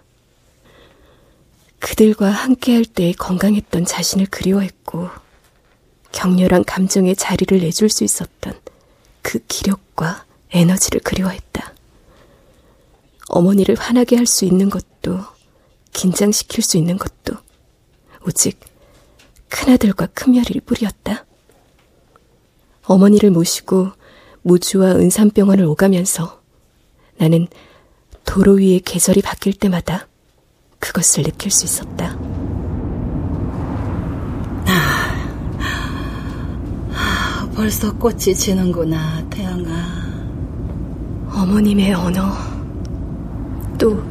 그들과 1.81 2.31
함께할 2.31 2.85
때 2.85 3.13
건강했던 3.13 3.85
자신을 3.85 4.27
그리워했고 4.27 5.09
격렬한 6.13 6.65
감정의 6.65 7.17
자리를 7.17 7.59
내줄 7.59 7.89
수 7.89 8.05
있었던 8.05 8.55
그 9.23 9.39
기력과 9.49 10.25
에너지를 10.51 11.01
그리워했다. 11.01 11.75
어머니를 13.29 13.77
화나게 13.77 14.17
할 14.17 14.27
수 14.27 14.45
있는 14.45 14.71
것도 14.71 15.21
긴장시킬 15.93 16.63
수 16.63 16.77
있는 16.77 16.99
것도 16.99 17.37
오직 18.27 18.61
큰아들과 19.49 20.07
큰며느리 20.07 20.61
뿐이었다. 20.61 21.25
어머니를 22.85 23.31
모시고 23.31 23.93
무주와 24.43 24.93
은산병원을 24.97 25.65
오가면서 25.65 26.41
나는 27.17 27.47
도로 28.25 28.55
위의 28.55 28.81
계절이 28.81 29.23
바뀔 29.23 29.55
때마다 29.55 30.09
그것을 30.81 31.23
느낄 31.23 31.51
수 31.53 31.67
있었다. 31.67 32.17
아, 36.93 37.49
벌써 37.55 37.93
꽃이 37.93 38.35
지는구나, 38.35 39.23
태양아. 39.31 39.71
어머님의 41.33 41.95
언어. 41.95 42.33
또 43.79 44.03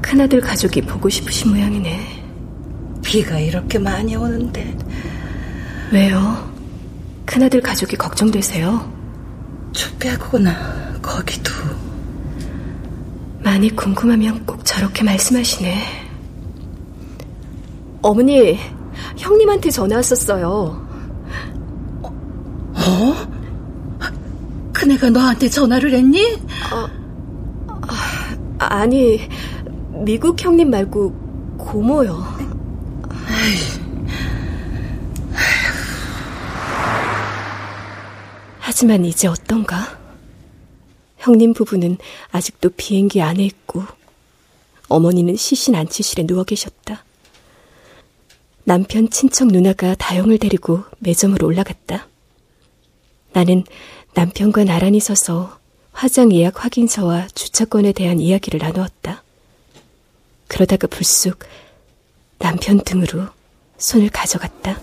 큰아들 0.00 0.40
가족이 0.40 0.82
보고 0.82 1.08
싶으신 1.08 1.50
모양이네. 1.50 2.24
비가 3.02 3.38
이렇게 3.38 3.78
많이 3.78 4.14
오는데. 4.14 4.76
왜요? 5.90 6.52
큰아들 7.26 7.60
가족이 7.60 7.96
걱정되세요? 7.96 8.92
춥겠구나, 9.72 11.00
거기도. 11.02 11.50
많이 13.44 13.68
궁금하면 13.76 14.44
꼭 14.46 14.64
저렇게 14.64 15.04
말씀하시네. 15.04 15.76
어머니, 18.00 18.58
형님한테 19.18 19.70
전화 19.70 19.96
왔었어요. 19.96 20.82
어? 22.02 23.14
큰애가 24.72 25.10
너한테 25.10 25.48
전화를 25.48 25.92
했니? 25.92 26.22
어, 26.72 26.88
아, 28.58 28.86
니 28.86 29.20
미국 30.04 30.42
형님 30.42 30.70
말고 30.70 31.56
고모요. 31.58 32.24
하지만 38.58 39.04
이제 39.04 39.28
어떤가? 39.28 40.03
형님 41.24 41.54
부부는 41.54 41.96
아직도 42.32 42.70
비행기 42.76 43.22
안에 43.22 43.42
있고 43.46 43.82
어머니는 44.88 45.36
시신 45.36 45.74
안치실에 45.74 46.26
누워 46.26 46.44
계셨다. 46.44 47.02
남편 48.64 49.08
친척 49.08 49.48
누나가 49.48 49.94
다영을 49.94 50.36
데리고 50.36 50.84
매점으로 50.98 51.46
올라갔다. 51.46 52.08
나는 53.32 53.64
남편과 54.12 54.64
나란히 54.64 55.00
서서 55.00 55.58
화장 55.92 56.30
예약 56.30 56.62
확인서와 56.62 57.28
주차권에 57.28 57.92
대한 57.92 58.20
이야기를 58.20 58.60
나누었다. 58.60 59.22
그러다가 60.46 60.86
불쑥 60.88 61.38
남편 62.38 62.80
등으로 62.84 63.28
손을 63.78 64.10
가져갔다. 64.10 64.78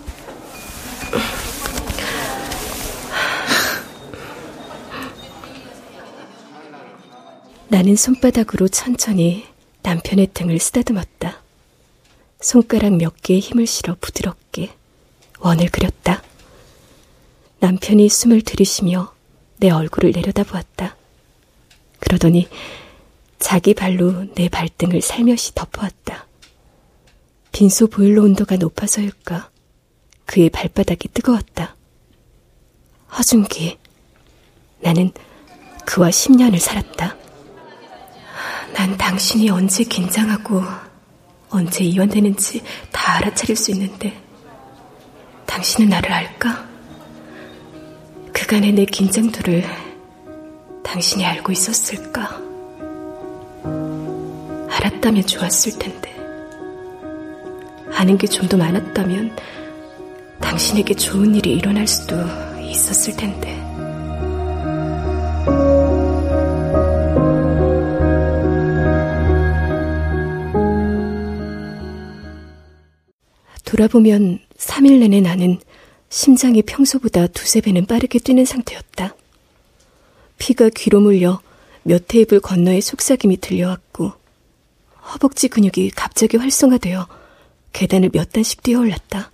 나는 7.72 7.96
손바닥으로 7.96 8.68
천천히 8.68 9.46
남편의 9.82 10.32
등을 10.34 10.58
쓰다듬었다. 10.58 11.42
손가락 12.38 12.96
몇 12.96 13.14
개에 13.22 13.38
힘을 13.38 13.66
실어 13.66 13.96
부드럽게 13.98 14.74
원을 15.38 15.70
그렸다. 15.70 16.22
남편이 17.60 18.10
숨을 18.10 18.42
들이쉬며 18.42 19.14
내 19.56 19.70
얼굴을 19.70 20.10
내려다보았다. 20.10 20.98
그러더니 21.98 22.46
자기 23.38 23.72
발로 23.72 24.26
내 24.34 24.50
발등을 24.50 25.00
살며시 25.00 25.54
덮어왔다. 25.54 26.26
빈소 27.52 27.86
보일러 27.86 28.24
온도가 28.24 28.56
높아서일까 28.56 29.50
그의 30.26 30.50
발바닥이 30.50 31.08
뜨거웠다. 31.08 31.74
허준기, 33.16 33.78
나는 34.80 35.10
그와 35.86 36.10
10년을 36.10 36.58
살았다. 36.58 37.21
난 38.74 38.96
당신이 38.96 39.50
언제 39.50 39.84
긴장하고 39.84 40.62
언제 41.50 41.84
이완되는지 41.84 42.62
다 42.90 43.16
알아차릴 43.16 43.56
수 43.56 43.70
있는데 43.72 44.16
당신은 45.46 45.90
나를 45.90 46.10
알까? 46.12 46.66
그간의 48.32 48.72
내 48.72 48.84
긴장도를 48.84 49.64
당신이 50.82 51.24
알고 51.24 51.52
있었을까? 51.52 52.40
알았다면 54.70 55.26
좋았을 55.26 55.78
텐데 55.78 56.10
아는 57.94 58.16
게 58.18 58.26
좀 58.26 58.48
더 58.48 58.56
많았다면 58.56 59.36
당신에게 60.40 60.94
좋은 60.94 61.34
일이 61.34 61.52
일어날 61.52 61.86
수도 61.86 62.16
있었을 62.60 63.14
텐데. 63.16 63.61
돌아보면 73.72 74.38
3일 74.58 74.98
내내 74.98 75.22
나는 75.22 75.58
심장이 76.10 76.60
평소보다 76.60 77.26
두세 77.28 77.62
배는 77.62 77.86
빠르게 77.86 78.18
뛰는 78.18 78.44
상태였다. 78.44 79.16
피가 80.36 80.68
귀로 80.76 81.00
물려 81.00 81.40
몇 81.82 82.06
테이블 82.06 82.40
건너에 82.40 82.82
속삭임이 82.82 83.38
들려왔고 83.38 84.12
허벅지 85.14 85.48
근육이 85.48 85.88
갑자기 85.96 86.36
활성화되어 86.36 87.08
계단을 87.72 88.10
몇 88.12 88.30
단씩 88.32 88.62
뛰어올랐다. 88.62 89.30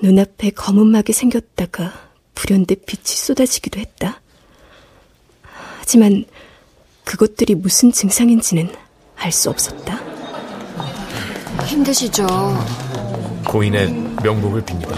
눈앞에 0.00 0.48
검은 0.50 0.86
막이 0.86 1.12
생겼다가 1.12 2.08
불현듯 2.34 2.86
빛이 2.86 3.04
쏟아지기도 3.04 3.80
했다. 3.80 4.22
하지만 5.78 6.24
그것들이 7.04 7.54
무슨 7.54 7.92
증상인지는 7.92 8.74
알 9.16 9.30
수 9.30 9.50
없었다. 9.50 10.00
힘드시죠? 11.66 12.26
고인의 13.44 13.92
명복을 14.22 14.62
빕니다. 14.62 14.96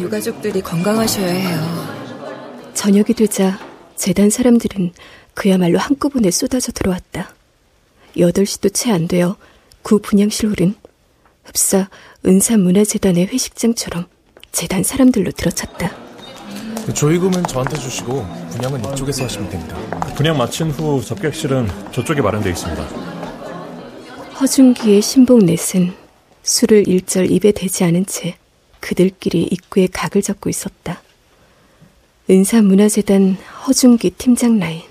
유가족들이 0.00 0.60
건강하셔야 0.62 1.26
해요. 1.32 1.58
저녁이 2.74 3.14
되자 3.16 3.58
재단 3.96 4.30
사람들은 4.30 4.92
그야말로 5.34 5.78
한꺼번에 5.78 6.30
쏟아져 6.30 6.72
들어왔다. 6.72 7.30
8시도 8.16 8.72
채 8.72 8.90
안 8.92 9.08
되어 9.08 9.36
구 9.82 10.00
분양실 10.00 10.48
홀은 10.50 10.74
흡사 11.44 11.88
은사문화재단의 12.24 13.26
회식장처럼 13.26 14.06
재단 14.52 14.82
사람들로 14.82 15.30
들어찼다. 15.32 15.90
조의금은 16.94 17.42
저한테 17.44 17.76
주시고 17.78 18.24
분양은 18.52 18.92
이쪽에서 18.92 19.24
하시면 19.24 19.50
됩니다. 19.50 19.76
분양 20.14 20.36
마친 20.38 20.70
후 20.70 21.02
접객실은 21.04 21.68
저쪽에 21.92 22.20
마련되어 22.22 22.52
있습니다. 22.52 22.82
허준기의 24.40 25.02
신복 25.02 25.44
넷은 25.44 25.92
술을 26.46 26.86
일절 26.86 27.32
입에 27.32 27.50
대지 27.50 27.82
않은 27.82 28.06
채 28.06 28.38
그들끼리 28.78 29.42
입구에 29.42 29.88
각을 29.92 30.22
잡고 30.22 30.48
있었다. 30.48 31.02
은사문화재단 32.30 33.34
허준기 33.66 34.10
팀장 34.10 34.60
라인. 34.60 34.82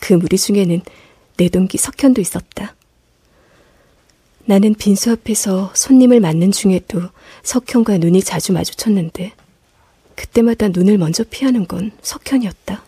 그 0.00 0.14
무리 0.14 0.38
중에는 0.38 0.80
내 1.36 1.48
동기 1.50 1.76
석현도 1.76 2.22
있었다. 2.22 2.74
나는 4.46 4.74
빈수 4.74 5.10
앞에서 5.10 5.72
손님을 5.74 6.20
맞는 6.20 6.52
중에도 6.52 7.02
석현과 7.42 7.98
눈이 7.98 8.22
자주 8.22 8.52
마주쳤는데 8.54 9.32
그때마다 10.14 10.68
눈을 10.68 10.96
먼저 10.96 11.22
피하는 11.24 11.66
건 11.66 11.92
석현이었다. 12.00 12.82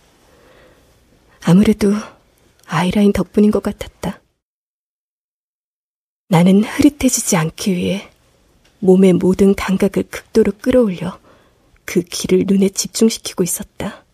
아무래도 1.42 1.92
아이라인 2.66 3.12
덕분인 3.12 3.50
것 3.50 3.62
같았다. 3.62 4.20
나는 6.28 6.64
흐릿해지지 6.64 7.36
않기 7.36 7.72
위해 7.74 8.08
몸의 8.80 9.12
모든 9.12 9.54
감각을 9.54 10.04
극도로 10.10 10.52
끌어올려 10.60 11.18
그 11.84 12.02
길을 12.02 12.44
눈에 12.48 12.68
집중시키고 12.68 13.44
있었다. 13.44 14.04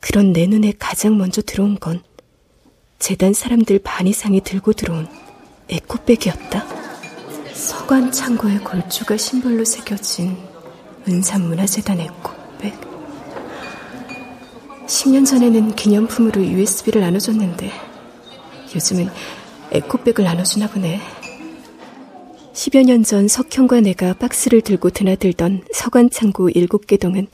그런 0.00 0.32
내 0.32 0.46
눈에 0.46 0.72
가장 0.76 1.18
먼저 1.18 1.40
들어온 1.40 1.78
건 1.78 2.02
재단 2.98 3.32
사람들 3.32 3.78
반 3.80 4.08
이상이 4.08 4.40
들고 4.40 4.72
들어온 4.72 5.08
에코백이었다. 5.68 6.66
서관 7.54 8.10
창고에 8.10 8.58
골주가 8.58 9.16
심벌로 9.16 9.64
새겨진 9.64 10.36
은산문화재단 11.06 12.00
에코백. 12.00 12.74
10년 14.86 15.24
전에는 15.26 15.76
기념품으로 15.76 16.44
USB를 16.44 17.02
나눠줬는데 17.02 17.70
요즘은 18.74 19.08
에코백을 19.72 20.24
나눠주나 20.24 20.68
보네. 20.68 21.00
10여 22.52 22.84
년 22.84 23.02
전 23.04 23.28
석형과 23.28 23.80
내가 23.82 24.14
박스를 24.14 24.62
들고 24.62 24.90
드나들던 24.90 25.64
서관창고 25.72 26.50
7개 26.50 26.98
동은 26.98 27.26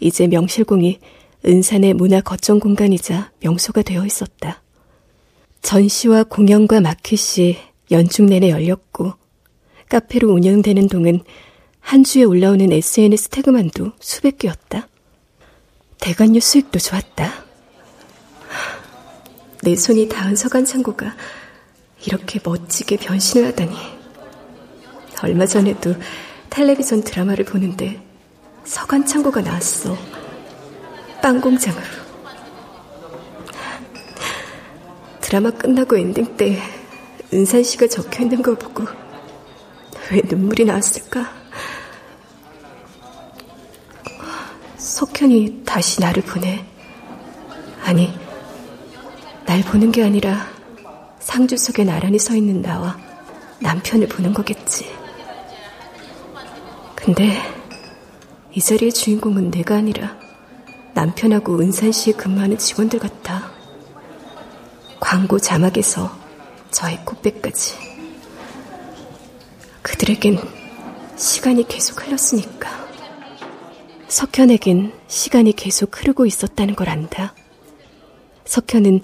이제 0.00 0.26
명실공히 0.26 0.98
은산의 1.46 1.94
문화 1.94 2.20
거점 2.20 2.60
공간이자 2.60 3.30
명소가 3.40 3.82
되어 3.82 4.04
있었다. 4.04 4.62
전시와 5.62 6.24
공연과 6.24 6.80
마켓이 6.80 7.56
연중 7.90 8.26
내내 8.26 8.50
열렸고 8.50 9.14
카페로 9.88 10.30
운영되는 10.30 10.88
동은 10.88 11.20
한 11.80 12.04
주에 12.04 12.24
올라오는 12.24 12.70
SNS 12.70 13.30
태그만도 13.30 13.92
수백 14.00 14.38
개였다. 14.38 14.86
대관료 15.98 16.40
수익도 16.40 16.78
좋았다. 16.78 17.32
내 19.62 19.74
손이 19.74 20.08
닿은 20.08 20.36
서간 20.36 20.64
창고가 20.64 21.14
이렇게 22.06 22.40
멋지게 22.42 22.96
변신을 22.96 23.48
하다니. 23.48 23.76
얼마 25.22 25.46
전에도 25.46 25.94
텔레비전 26.48 27.02
드라마를 27.02 27.44
보는데 27.44 28.02
서간 28.64 29.04
창고가 29.04 29.40
나왔어. 29.42 29.96
빵 31.22 31.40
공장으로. 31.40 31.84
드라마 35.20 35.50
끝나고 35.50 35.96
엔딩 35.96 36.36
때 36.36 36.58
은산 37.32 37.62
씨가 37.62 37.86
적혀 37.86 38.24
있는 38.24 38.42
걸 38.42 38.56
보고 38.56 38.84
왜 40.10 40.22
눈물이 40.24 40.64
나왔을까? 40.64 41.32
석현이 44.76 45.62
다시 45.64 46.00
나를 46.00 46.22
보내. 46.24 46.64
아니, 47.84 48.12
날 49.46 49.62
보는 49.62 49.92
게 49.92 50.02
아니라 50.02 50.48
상주석에 51.30 51.84
나란히 51.84 52.18
서 52.18 52.34
있는 52.34 52.60
나와 52.60 52.98
남편을 53.60 54.08
보는 54.08 54.34
거겠지. 54.34 54.90
근데 56.96 57.40
이 58.52 58.60
자리의 58.60 58.92
주인공은 58.92 59.52
내가 59.52 59.76
아니라 59.76 60.18
남편하고 60.92 61.60
은산시에 61.60 62.14
근무하는 62.14 62.58
직원들 62.58 62.98
같아. 62.98 63.52
광고 64.98 65.38
자막에서 65.38 66.10
저의 66.72 66.98
꽃배까지. 67.04 67.76
그들에겐 69.82 70.36
시간이 71.16 71.68
계속 71.68 72.04
흘렀으니까. 72.04 72.68
석현에겐 74.08 74.92
시간이 75.06 75.52
계속 75.52 75.96
흐르고 75.96 76.26
있었다는 76.26 76.74
걸 76.74 76.88
안다. 76.88 77.34
석현은 78.46 79.02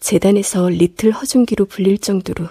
재단에서 0.00 0.68
리틀 0.68 1.10
허준기로 1.10 1.66
불릴 1.66 1.98
정도로 1.98 2.48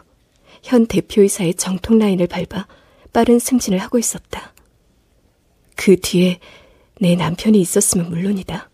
현 0.64 0.86
대표이사의 0.86 1.56
정통 1.56 2.00
라인을 2.00 2.28
밟아 2.28 2.68
빠른 3.14 3.40
승진을 3.40 3.80
하고 3.80 3.98
있었다. 3.98 4.54
그 5.76 6.00
뒤에 6.00 6.40
내 7.00 7.16
남편이 7.16 7.60
있었으면 7.60 8.10
물론이다. 8.10 8.70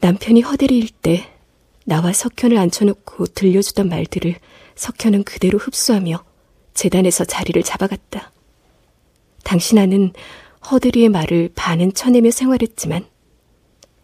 남편이 0.00 0.42
허대리일 0.42 0.90
때 0.90 1.28
나와 1.84 2.12
석현을 2.12 2.58
앉혀놓고 2.58 3.26
들려주던 3.26 3.88
말들을 3.88 4.34
석현은 4.74 5.24
그대로 5.24 5.58
흡수하며 5.58 6.24
재단에서 6.74 7.24
자리를 7.24 7.62
잡아갔다. 7.62 8.32
당신 9.44 9.78
아는 9.78 10.12
허대리의 10.70 11.08
말을 11.08 11.50
반은 11.54 11.92
쳐내며 11.92 12.30
생활했지만 12.30 13.06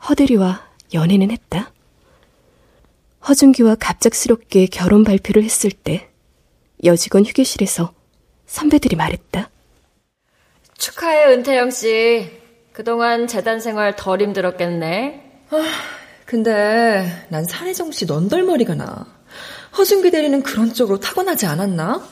허대리와 0.08 0.68
연애는 0.94 1.30
했다. 1.30 1.72
허준기와 3.26 3.76
갑작스럽게 3.76 4.66
결혼 4.66 5.04
발표를 5.04 5.42
했을 5.42 5.70
때 5.70 6.08
여직원 6.84 7.24
휴게실에서 7.24 7.92
선배들이 8.46 8.96
말했다. 8.96 9.50
축하해, 10.76 11.32
은태영 11.32 11.70
씨. 11.70 12.30
그동안 12.72 13.26
재단 13.26 13.58
생활 13.60 13.96
덜 13.96 14.22
힘들었겠네. 14.22 15.42
아, 15.50 15.64
근데 16.24 17.26
난 17.28 17.44
산혜정 17.44 17.90
씨 17.90 18.06
넌덜머리가 18.06 18.74
나. 18.74 19.06
허준기 19.76 20.10
대리는 20.10 20.42
그런 20.42 20.72
쪽으로 20.72 21.00
타고나지 21.00 21.46
않았나? 21.46 22.06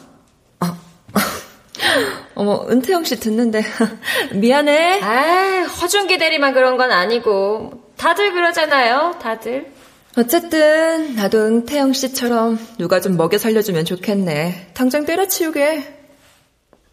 아, 0.61 0.79
어머, 2.35 2.67
은태영 2.69 3.05
씨 3.05 3.19
듣는데 3.21 3.63
미안해. 4.35 5.01
아, 5.03 5.63
허준기 5.81 6.19
대리만 6.19 6.53
그런 6.53 6.77
건 6.77 6.91
아니고 6.91 7.93
다들 7.97 8.33
그러잖아요, 8.33 9.19
다들. 9.23 9.73
어쨌든 10.19 11.15
나도 11.15 11.45
은태영 11.45 11.93
씨처럼 11.93 12.59
누가 12.79 13.01
좀 13.01 13.19
먹여 13.19 13.37
살려주면 13.37 13.85
좋겠네. 13.85 14.71
당장 14.73 15.05
때려치우게. 15.05 15.95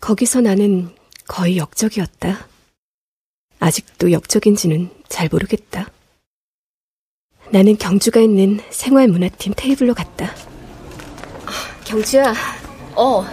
거기서 0.01 0.41
나는 0.41 0.89
거의 1.25 1.57
역적이었다. 1.57 2.47
아직도 3.59 4.11
역적인지는 4.11 4.89
잘 5.07 5.29
모르겠다. 5.31 5.87
나는 7.49 7.77
경주가 7.77 8.19
있는 8.19 8.59
생활문화팀 8.69 9.53
테이블로 9.55 9.93
갔다. 9.93 10.35
경주야, 11.85 12.33
어, 12.95 13.25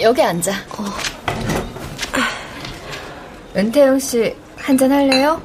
여기 0.00 0.20
앉아. 0.20 0.52
어. 0.52 0.84
은태영 3.56 3.98
씨, 3.98 4.34
한잔 4.56 4.92
할래요? 4.92 5.40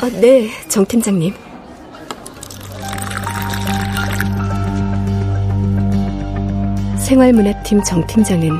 아, 0.00 0.08
네, 0.08 0.50
정 0.68 0.84
팀장님. 0.84 1.49
생활문화팀 7.10 7.82
정 7.82 8.06
팀장은 8.06 8.50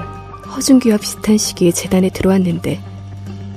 허준기와 0.57 0.97
비슷한 0.97 1.39
시기에 1.39 1.71
재단에 1.71 2.11
들어왔는데 2.11 2.81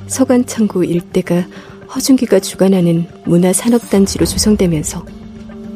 서관창구 0.06 0.86
일대가 0.86 1.48
허준기가 1.96 2.40
주관하는 2.40 3.08
문화산업단지로 3.26 4.28
조성되면서 4.28 5.04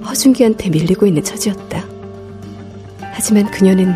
허준기한테 0.06 0.70
밀리고 0.70 1.08
있는 1.08 1.24
처지였다. 1.24 1.84
하지만 3.12 3.50
그녀는 3.50 3.96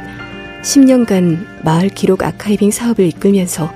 10년간 0.63 1.63
마을 1.63 1.89
기록 1.89 2.23
아카이빙 2.23 2.71
사업을 2.71 3.05
이끌면서 3.05 3.71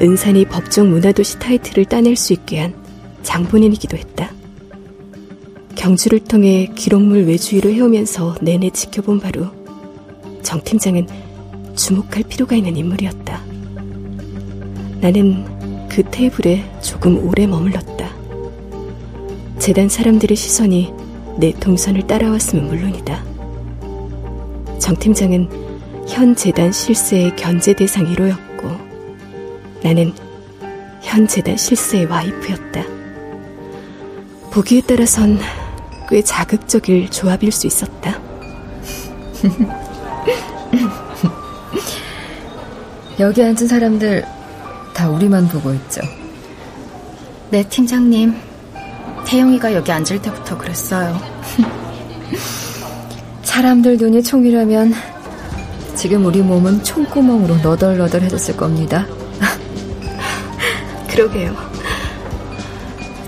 은산이 0.00 0.46
법정 0.46 0.88
문화도시 0.88 1.38
타이틀을 1.38 1.84
따낼 1.84 2.16
수 2.16 2.32
있게 2.32 2.60
한 2.60 2.74
장본인이기도 3.22 3.98
했다. 3.98 4.32
경주를 5.74 6.20
통해 6.20 6.70
기록물 6.74 7.26
외주위로 7.26 7.70
해오면서 7.70 8.36
내내 8.40 8.70
지켜본 8.70 9.20
바로 9.20 9.55
정 10.46 10.62
팀장은 10.62 11.08
주목할 11.74 12.22
필요가 12.28 12.54
있는 12.54 12.76
인물이었다. 12.76 13.42
나는 15.00 15.88
그 15.88 16.04
테이블에 16.08 16.62
조금 16.80 17.18
오래 17.26 17.48
머물렀다. 17.48 18.08
재단 19.58 19.88
사람들의 19.88 20.36
시선이 20.36 20.92
내 21.38 21.50
동선을 21.50 22.06
따라왔으면 22.06 22.68
물론이다. 22.68 23.24
정 24.78 24.94
팀장은 24.94 25.48
현 26.06 26.36
재단 26.36 26.70
실세의 26.70 27.34
견제 27.34 27.72
대상 27.74 28.06
1호였고 28.06 28.78
나는 29.82 30.12
현 31.02 31.26
재단 31.26 31.56
실세의 31.56 32.06
와이프였다. 32.06 32.84
보기에 34.52 34.82
따라선 34.82 35.40
꽤 36.08 36.22
자극적일 36.22 37.10
조합일 37.10 37.50
수 37.50 37.66
있었다. 37.66 38.20
여기 43.20 43.42
앉은 43.42 43.66
사람들 43.66 44.24
다 44.94 45.08
우리만 45.08 45.48
보고 45.48 45.72
있죠. 45.72 46.02
네, 47.50 47.62
팀장님. 47.68 48.34
태영이가 49.26 49.74
여기 49.74 49.90
앉을 49.90 50.20
때부터 50.22 50.56
그랬어요. 50.56 51.18
사람들 53.42 53.96
눈이 53.96 54.22
총이라면 54.22 54.94
지금 55.94 56.26
우리 56.26 56.42
몸은 56.42 56.84
총구멍으로 56.84 57.56
너덜너덜해졌을 57.56 58.56
겁니다. 58.56 59.06
그러게요. 61.08 61.56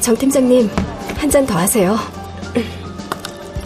정 0.00 0.16
팀장님, 0.16 0.70
한 1.16 1.30
잔 1.30 1.46
더 1.46 1.58
하세요. 1.58 1.96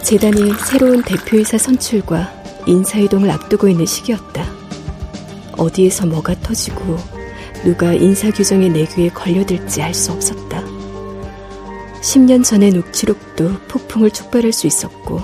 재단이 0.01 0.53
새로운 0.65 1.01
대표이사 1.03 1.57
선출과 1.57 2.32
인사이동을 2.65 3.29
앞두고 3.29 3.67
있는 3.67 3.85
시기였다. 3.85 4.45
어디에서 5.57 6.05
뭐가 6.07 6.35
터지고 6.41 6.97
누가 7.63 7.93
인사규정의 7.93 8.69
내규에 8.69 9.09
걸려들지 9.09 9.81
알 9.81 9.93
수 9.93 10.11
없었다. 10.11 10.63
10년 12.01 12.43
전의 12.43 12.71
녹취록도 12.71 13.59
폭풍을 13.69 14.11
촉발할 14.11 14.51
수 14.51 14.67
있었고 14.67 15.21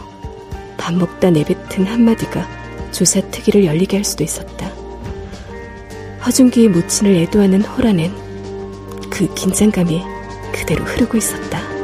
밥 0.78 0.94
먹다 0.94 1.30
내뱉은 1.30 1.86
한마디가 1.86 2.48
조사 2.92 3.20
특위를 3.22 3.66
열리게 3.66 3.98
할 3.98 4.04
수도 4.06 4.24
있었다. 4.24 4.70
허준기의 6.26 6.70
모친을 6.70 7.16
애도하는 7.16 7.62
호란엔 7.64 8.14
그 9.10 9.34
긴장감이 9.34 10.02
그대로 10.54 10.86
흐르고 10.86 11.18
있었다. 11.18 11.79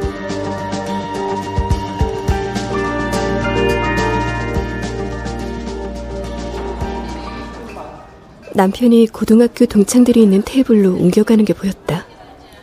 남편이 8.56 9.08
고등학교 9.08 9.66
동창들이 9.66 10.22
있는 10.22 10.42
테이블로 10.42 10.94
옮겨가는 10.94 11.44
게 11.44 11.52
보였다. 11.52 12.06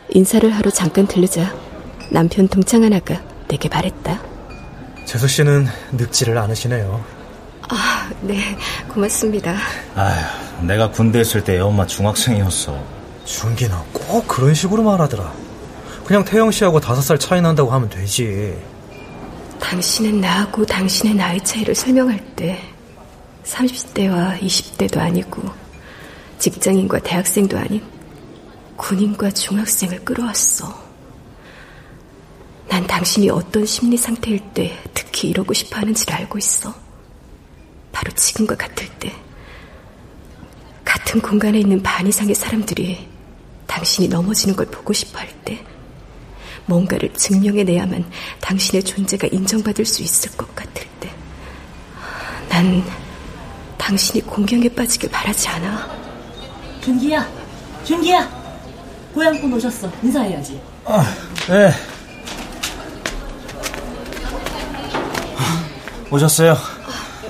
인사를 0.08 0.50
하러 0.50 0.68
잠깐 0.68 1.06
들르자 1.06 1.54
남편 2.10 2.48
동창 2.48 2.82
하나가 2.82 3.22
내게 3.46 3.68
말했다. 3.68 4.20
재수 5.06 5.28
씨는 5.28 5.68
늙지를 5.92 6.36
않으시네요. 6.36 7.00
아, 7.68 8.10
네, 8.22 8.56
고맙습니다. 8.92 9.54
아휴, 9.94 10.66
내가 10.66 10.90
군대 10.90 11.20
있을 11.20 11.44
때 11.44 11.54
애엄마 11.58 11.86
중학생이었어. 11.86 12.76
준기는 13.24 13.76
꼭 13.92 14.26
그런 14.26 14.52
식으로 14.52 14.82
말하더라. 14.82 15.32
그냥 16.04 16.24
태영 16.24 16.50
씨하고 16.50 16.80
다섯 16.80 17.02
살 17.02 17.20
차이 17.20 17.40
난다고 17.40 17.70
하면 17.70 17.88
되지. 17.88 18.58
당신은 19.60 20.20
나하고 20.20 20.66
당신의 20.66 21.14
나이 21.14 21.40
차이를 21.40 21.72
설명할 21.72 22.18
때 22.34 22.58
30대와 23.44 24.40
20대도 24.40 24.98
아니고 24.98 25.63
직장인과 26.44 26.98
대학생도 26.98 27.56
아닌 27.56 27.82
군인과 28.76 29.30
중학생을 29.30 30.04
끌어왔어. 30.04 30.78
난 32.68 32.86
당신이 32.86 33.30
어떤 33.30 33.64
심리 33.64 33.96
상태일 33.96 34.40
때 34.52 34.78
특히 34.92 35.30
이러고 35.30 35.54
싶어 35.54 35.78
하는지를 35.78 36.12
알고 36.12 36.36
있어. 36.36 36.74
바로 37.92 38.12
지금과 38.12 38.56
같을 38.56 38.86
때. 38.98 39.10
같은 40.84 41.22
공간에 41.22 41.60
있는 41.60 41.82
반 41.82 42.06
이상의 42.06 42.34
사람들이 42.34 43.08
당신이 43.66 44.08
넘어지는 44.08 44.54
걸 44.54 44.66
보고 44.66 44.92
싶어 44.92 45.20
할 45.20 45.28
때, 45.46 45.64
뭔가를 46.66 47.14
증명해내야만 47.14 48.04
당신의 48.42 48.82
존재가 48.82 49.28
인정받을 49.28 49.86
수 49.86 50.02
있을 50.02 50.36
것 50.36 50.54
같을 50.54 50.86
때, 51.00 51.10
난 52.50 52.84
당신이 53.78 54.26
공경에 54.26 54.68
빠지길 54.68 55.10
바라지 55.10 55.48
않아. 55.48 56.03
준기야, 56.84 57.26
준기야, 57.84 58.28
고향분 59.14 59.54
오셨어. 59.54 59.90
인사해야지. 60.02 60.60
아, 60.84 61.02
네. 61.48 61.72
오셨어요? 66.10 66.58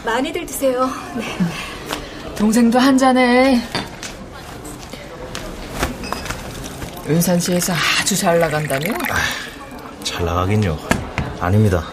많이들 0.04 0.44
드세요. 0.44 0.90
네. 1.14 1.38
동생도 2.36 2.80
한 2.80 2.98
잔해. 2.98 3.60
은산시에서 7.08 7.72
아주 8.00 8.16
잘 8.16 8.40
나간다며? 8.40 8.92
잘 10.02 10.24
나가긴요. 10.24 10.76
아닙니다. 11.38 11.84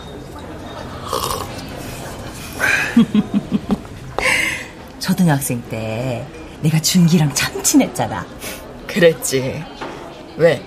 초등학생 5.00 5.62
때 5.70 6.26
내가 6.62 6.80
준기랑 6.80 7.34
참 7.34 7.62
친했잖아. 7.64 8.26
그랬지. 8.88 9.64
왜? 10.38 10.62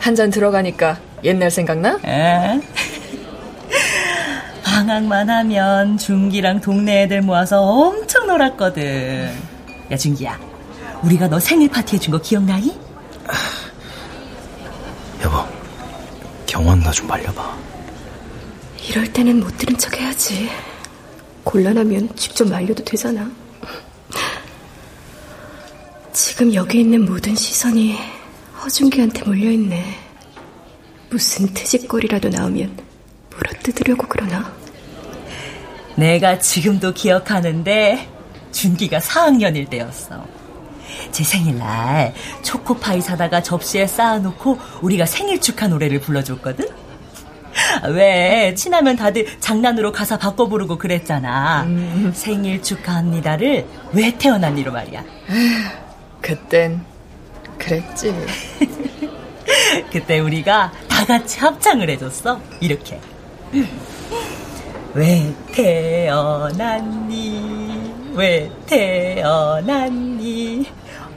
한 0.00 0.14
잔 0.14 0.30
들어가니까 0.30 0.98
옛날 1.24 1.50
생각나? 1.50 1.98
에? 2.04 2.60
방학만 4.62 5.28
하면 5.30 5.96
준기랑 5.98 6.60
동네 6.60 7.02
애들 7.02 7.22
모아서 7.22 7.60
엄청 7.62 8.26
놀았거든. 8.26 9.32
야, 9.90 9.96
준기야. 9.96 10.38
우리가 11.02 11.28
너 11.28 11.38
생일 11.40 11.68
파티 11.70 11.96
해준 11.96 12.12
거 12.12 12.18
기억나니? 12.20 12.78
여보, 15.22 15.38
경원 16.46 16.80
나 16.80 16.90
좀 16.92 17.06
말려봐. 17.06 17.56
이럴 18.88 19.12
때는 19.12 19.40
못 19.40 19.56
들은 19.58 19.76
척 19.78 19.98
해야지. 19.98 20.48
곤란하면 21.42 22.10
직접 22.16 22.46
말려도 22.48 22.84
되잖아. 22.84 23.28
지금 26.16 26.54
여기 26.54 26.80
있는 26.80 27.04
모든 27.04 27.34
시선이 27.34 27.94
허준기한테 28.62 29.22
몰려있네. 29.22 29.84
무슨 31.10 31.46
트집거리라도 31.52 32.30
나오면 32.30 32.74
물어뜯으려고 33.28 34.06
그러나? 34.08 34.50
내가 35.94 36.38
지금도 36.38 36.94
기억하는데 36.94 38.08
준기가 38.50 38.98
4학년일 38.98 39.68
때였어. 39.68 40.24
제 41.12 41.22
생일날 41.22 42.14
초코파이 42.42 43.02
사다가 43.02 43.42
접시에 43.42 43.86
쌓아놓고 43.86 44.58
우리가 44.80 45.04
생일 45.04 45.38
축하 45.38 45.68
노래를 45.68 46.00
불러줬거든? 46.00 46.66
왜 47.90 48.54
친하면 48.54 48.96
다들 48.96 49.38
장난으로 49.40 49.92
가사 49.92 50.16
바꿔 50.16 50.48
부르고 50.48 50.78
그랬잖아. 50.78 51.64
음. 51.64 52.10
생일 52.14 52.62
축하합니다를 52.62 53.66
왜 53.92 54.16
태어났니로 54.16 54.72
말이야. 54.72 55.04
그땐 56.26 56.84
그랬지. 57.56 58.12
그때 59.92 60.18
우리가 60.18 60.72
다 60.88 61.06
같이 61.06 61.38
합창을 61.38 61.88
해줬어. 61.90 62.40
이렇게. 62.60 62.98
왜 64.94 65.32
태어났니? 65.52 67.30
왜 68.14 68.50
태어났니? 68.66 70.66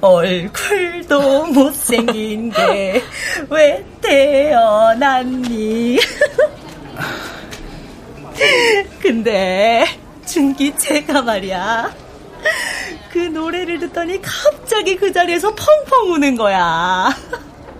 얼굴도 0.01 1.47
못생긴 1.53 2.51
게 2.51 3.01
왜 3.49 3.83
태어났니? 4.01 5.97
근데 9.01 9.85
준기채가 10.25 11.21
말이야. 11.23 11.93
그 13.11 13.17
노래를 13.17 13.79
듣더니 13.79 14.21
갑자기 14.21 14.95
그 14.95 15.11
자리에서 15.11 15.53
펑펑 15.55 16.13
우는 16.13 16.35
거야. 16.35 17.09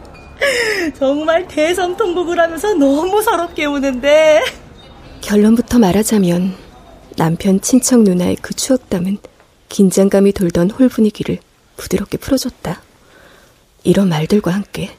정말 0.98 1.48
대성통곡을 1.48 2.40
하면서 2.40 2.74
너무 2.74 3.22
서럽게 3.22 3.66
우는데. 3.66 4.44
결론부터 5.22 5.80
말하자면 5.80 6.56
남편 7.18 7.60
친척 7.62 8.02
누나의 8.02 8.38
그 8.42 8.54
추억담은 8.54 9.18
긴장감이 9.68 10.32
돌던 10.32 10.72
홀 10.72 10.90
분위기를 10.90 11.38
부드럽게 11.78 12.18
풀어줬다. 12.18 12.82
이런 13.84 14.10
말들과 14.10 14.52
함께 14.52 14.90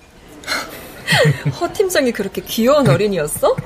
허 1.60 1.72
팀장이 1.72 2.12
그렇게 2.12 2.40
귀여운 2.42 2.88
어린이였어? 2.88 3.56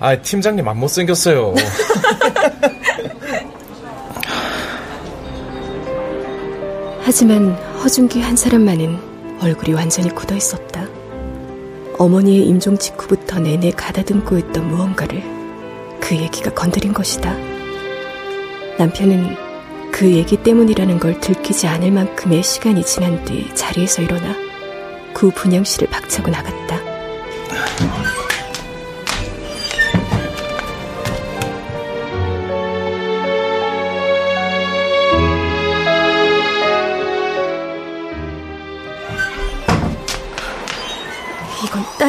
아, 0.00 0.20
팀장님 0.20 0.66
안 0.66 0.76
못생겼어요. 0.78 1.54
하지만 7.10 7.52
허준기 7.82 8.20
한 8.20 8.36
사람만은 8.36 9.38
얼굴이 9.40 9.72
완전히 9.72 10.14
굳어 10.14 10.36
있었다. 10.36 10.86
어머니의 11.96 12.46
임종 12.46 12.76
직후부터 12.76 13.38
내내 13.40 13.70
가다듬고 13.70 14.36
있던 14.36 14.68
무언가를 14.68 15.22
그 16.02 16.14
얘기가 16.14 16.52
건드린 16.52 16.92
것이다. 16.92 17.34
남편은 18.78 19.36
그 19.90 20.12
얘기 20.12 20.36
때문이라는 20.36 20.98
걸 21.00 21.18
들키지 21.18 21.66
않을 21.66 21.92
만큼의 21.92 22.42
시간이 22.42 22.84
지난 22.84 23.24
뒤 23.24 23.54
자리에서 23.54 24.02
일어나 24.02 24.36
구 25.14 25.30
분양실을 25.30 25.88
박차고 25.88 26.30
나갔다. 26.30 26.77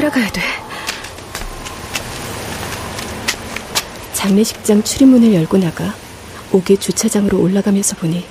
따라가야 0.10 0.30
돼. 0.32 0.41
장례식장 4.14 4.84
출입문을 4.84 5.34
열고 5.34 5.57
나가 5.57 5.93
옥의 6.51 6.78
주차장으로 6.78 7.39
올라가면서 7.39 7.95
보니 7.95 8.26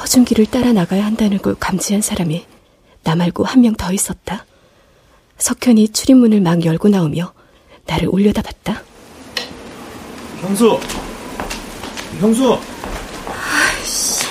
허준기를 0.00 0.46
따라 0.46 0.72
나가야 0.72 1.04
한다는 1.04 1.38
걸 1.38 1.54
감지한 1.54 2.02
사람이 2.02 2.44
나 3.02 3.14
말고 3.16 3.44
한 3.44 3.60
명 3.62 3.74
더 3.76 3.92
있었다. 3.92 4.44
석현이 5.38 5.88
출입문을 5.90 6.40
막 6.42 6.64
열고 6.64 6.88
나오며 6.88 7.32
나를 7.86 8.08
올려다 8.10 8.42
봤다. 8.42 8.82
형수! 10.42 10.78
형수! 12.20 12.58
아이씨, 13.26 14.26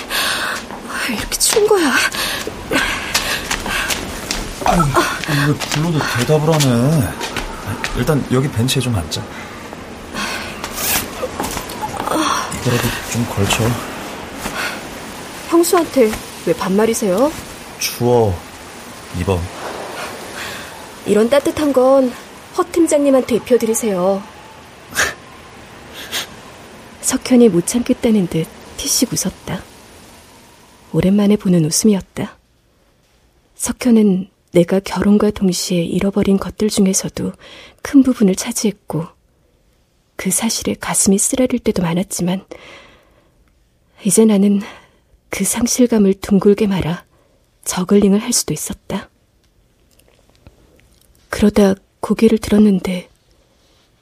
이렇게 1.09 1.37
추운 1.39 1.67
거야. 1.67 1.93
아유, 4.69 4.81
왜 5.47 5.53
불러도 5.55 5.99
대답을 6.17 6.53
하네. 6.53 7.07
일단 7.97 8.25
여기 8.31 8.49
벤치에 8.49 8.81
좀 8.81 8.95
앉자. 8.95 9.21
이거라도 12.61 12.83
좀 13.11 13.25
걸쳐. 13.29 13.63
형수한테 15.49 16.11
왜 16.45 16.53
반말이세요? 16.53 17.31
추워. 17.79 18.37
입어. 19.19 19.39
이런 21.05 21.29
따뜻한 21.29 21.73
건 21.73 22.11
허 22.59 22.63
팀장님한테 22.71 23.35
입혀드리세요. 23.35 24.21
석현이 27.01 27.47
못 27.49 27.65
참겠다는 27.65 28.27
듯 28.27 28.47
티씩 28.75 29.13
웃었다. 29.13 29.61
오랜만에 30.91 31.37
보는 31.37 31.63
웃음이었다. 31.63 32.35
석현은 33.55 34.29
내가 34.51 34.79
결혼과 34.79 35.31
동시에 35.31 35.83
잃어버린 35.83 36.37
것들 36.37 36.69
중에서도 36.69 37.33
큰 37.81 38.03
부분을 38.03 38.35
차지했고, 38.35 39.05
그 40.15 40.31
사실에 40.31 40.75
가슴이 40.79 41.17
쓰라릴 41.17 41.59
때도 41.59 41.81
많았지만, 41.81 42.45
이제 44.03 44.25
나는 44.25 44.61
그 45.29 45.43
상실감을 45.43 46.15
둥글게 46.15 46.67
말아 46.67 47.05
저글링을 47.65 48.19
할 48.19 48.33
수도 48.33 48.53
있었다. 48.53 49.09
그러다 51.29 51.75
고개를 51.99 52.39
들었는데, 52.39 53.09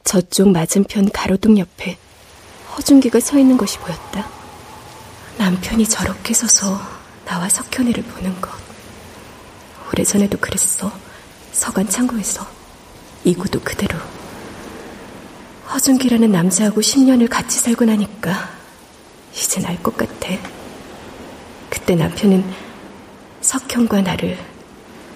저쪽 0.04 0.50
맞은편 0.52 1.10
가로등 1.10 1.58
옆에 1.58 1.98
허준기가 2.78 3.20
서 3.20 3.38
있는 3.38 3.58
것이 3.58 3.78
보였다. 3.80 4.30
남편이 5.38 5.88
저렇게 5.90 6.34
서서 6.34 6.80
나와 7.26 7.50
석현이를 7.50 8.04
보는 8.04 8.40
것. 8.40 8.67
오래전에도 9.92 10.38
그랬어. 10.40 10.92
서간 11.52 11.88
창고에서. 11.90 12.46
이구도 13.24 13.62
그대로. 13.62 13.98
허준기라는 15.74 16.32
남자하고 16.32 16.82
10년을 16.82 17.30
같이 17.30 17.60
살고 17.60 17.86
나니까 17.86 18.50
이젠 19.34 19.66
알 19.66 19.82
것 19.84 19.96
같아. 19.98 20.30
그때 21.70 21.96
남편은 21.96 22.44
석현과 23.42 24.02
나를 24.02 24.38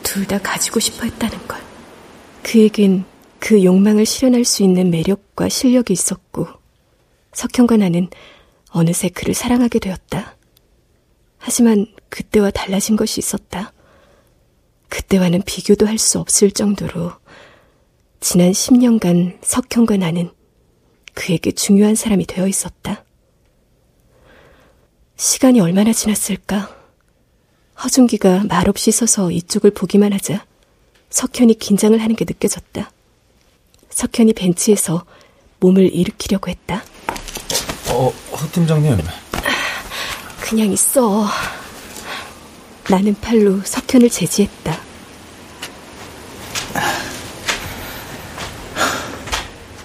둘 0.04 0.26
다 0.28 0.38
가지고 0.40 0.80
싶어 0.80 1.06
했다는 1.06 1.48
걸. 1.48 1.60
그에겐 2.44 3.06
그 3.40 3.64
욕망을 3.64 4.06
실현할 4.06 4.44
수 4.46 4.62
있는 4.64 4.92
매력과 4.92 5.48
실력이 5.48 5.94
있었고, 5.94 6.48
석현과 7.34 7.78
나는 7.78 8.10
어느새 8.72 9.10
그를 9.10 9.34
사랑하게 9.34 9.80
되었다. 9.80 10.36
하지만 11.38 11.88
그때와 12.10 12.52
달라진 12.52 12.96
것이 12.98 13.20
있었다. 13.20 13.72
그때와는 14.92 15.42
비교도 15.44 15.88
할 15.88 15.98
수 15.98 16.20
없을 16.20 16.52
정도로 16.52 17.14
지난 18.20 18.52
10년간 18.52 19.38
석현과 19.42 19.98
나는 19.98 20.32
그에게 21.14 21.52
중요한 21.52 21.96
사람이 21.96 22.26
되어 22.26 22.48
있었다. 22.48 23.04
시간이 25.16 25.60
얼마나 25.62 25.94
지났을까? 25.94 26.76
허준기가 27.84 28.44
말없이 28.50 28.92
서서 28.92 29.32
이쪽을 29.32 29.72
보기만 29.72 30.12
하자 30.14 30.46
석현이 31.10 31.56
긴장을 31.56 32.00
하는 32.00 32.16
게 32.16 32.26
느껴졌다. 32.28 32.92
석현이 33.90 34.34
벤치에서 34.34 35.06
몸을 35.62 35.94
일으키려고 35.94 36.50
했다. 36.50 36.84
어, 37.90 38.10
허 38.10 38.52
팀장님. 38.52 38.98
그냥 40.42 40.72
있어. 40.72 41.28
나는 42.92 43.16
팔로 43.22 43.62
석현을 43.62 44.10
제지했다. 44.10 44.78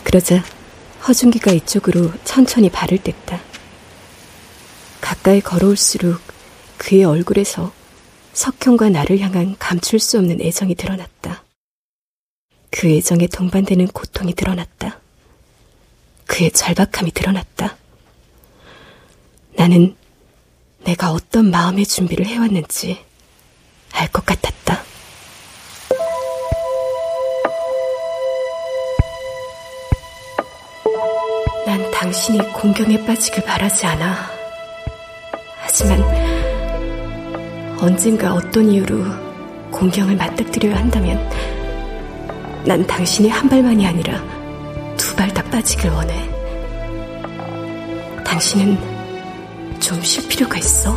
그러자 0.03 0.43
허준기가 1.07 1.53
이쪽으로 1.53 2.13
천천히 2.25 2.69
발을 2.69 2.99
뗐다. 2.99 3.41
가까이 5.01 5.41
걸어올수록 5.41 6.21
그의 6.79 7.05
얼굴에서 7.05 7.73
석현과 8.33 8.91
나를 8.91 9.21
향한 9.21 9.55
감출 9.57 10.01
수 10.01 10.19
없는 10.19 10.41
애정이 10.41 10.75
드러났다. 10.75 11.45
그 12.71 12.91
애정에 12.91 13.29
동반되는 13.29 13.87
고통이 13.87 14.35
드러났다. 14.35 15.01
그의 16.27 16.51
절박함이 16.51 17.13
드러났다. 17.13 17.77
나는 19.55 19.95
내가 20.87 21.11
어떤 21.11 21.51
마음의 21.51 21.85
준비를 21.87 22.27
해왔는지 22.27 23.05
알 23.93 24.09
것 24.09 24.25
같았다. 24.25 24.83
난 31.65 31.91
당신이 31.91 32.39
공경에 32.53 33.05
빠지길 33.05 33.45
바라지 33.45 33.87
않아. 33.87 34.31
하지만 35.59 36.03
언젠가 37.81 38.35
어떤 38.35 38.71
이유로 38.71 39.05
공경을 39.71 40.17
맞닥뜨려야 40.17 40.77
한다면 40.77 41.19
난 42.65 42.87
당신이 42.87 43.29
한 43.29 43.49
발만이 43.49 43.87
아니라 43.87 44.23
두 44.97 45.15
발 45.17 45.33
다 45.33 45.43
빠지길 45.45 45.91
원해. 45.91 46.29
당신은 48.25 48.96
좀 49.81 50.03
쉴 50.03 50.27
필요가 50.29 50.59
있어. 50.59 50.95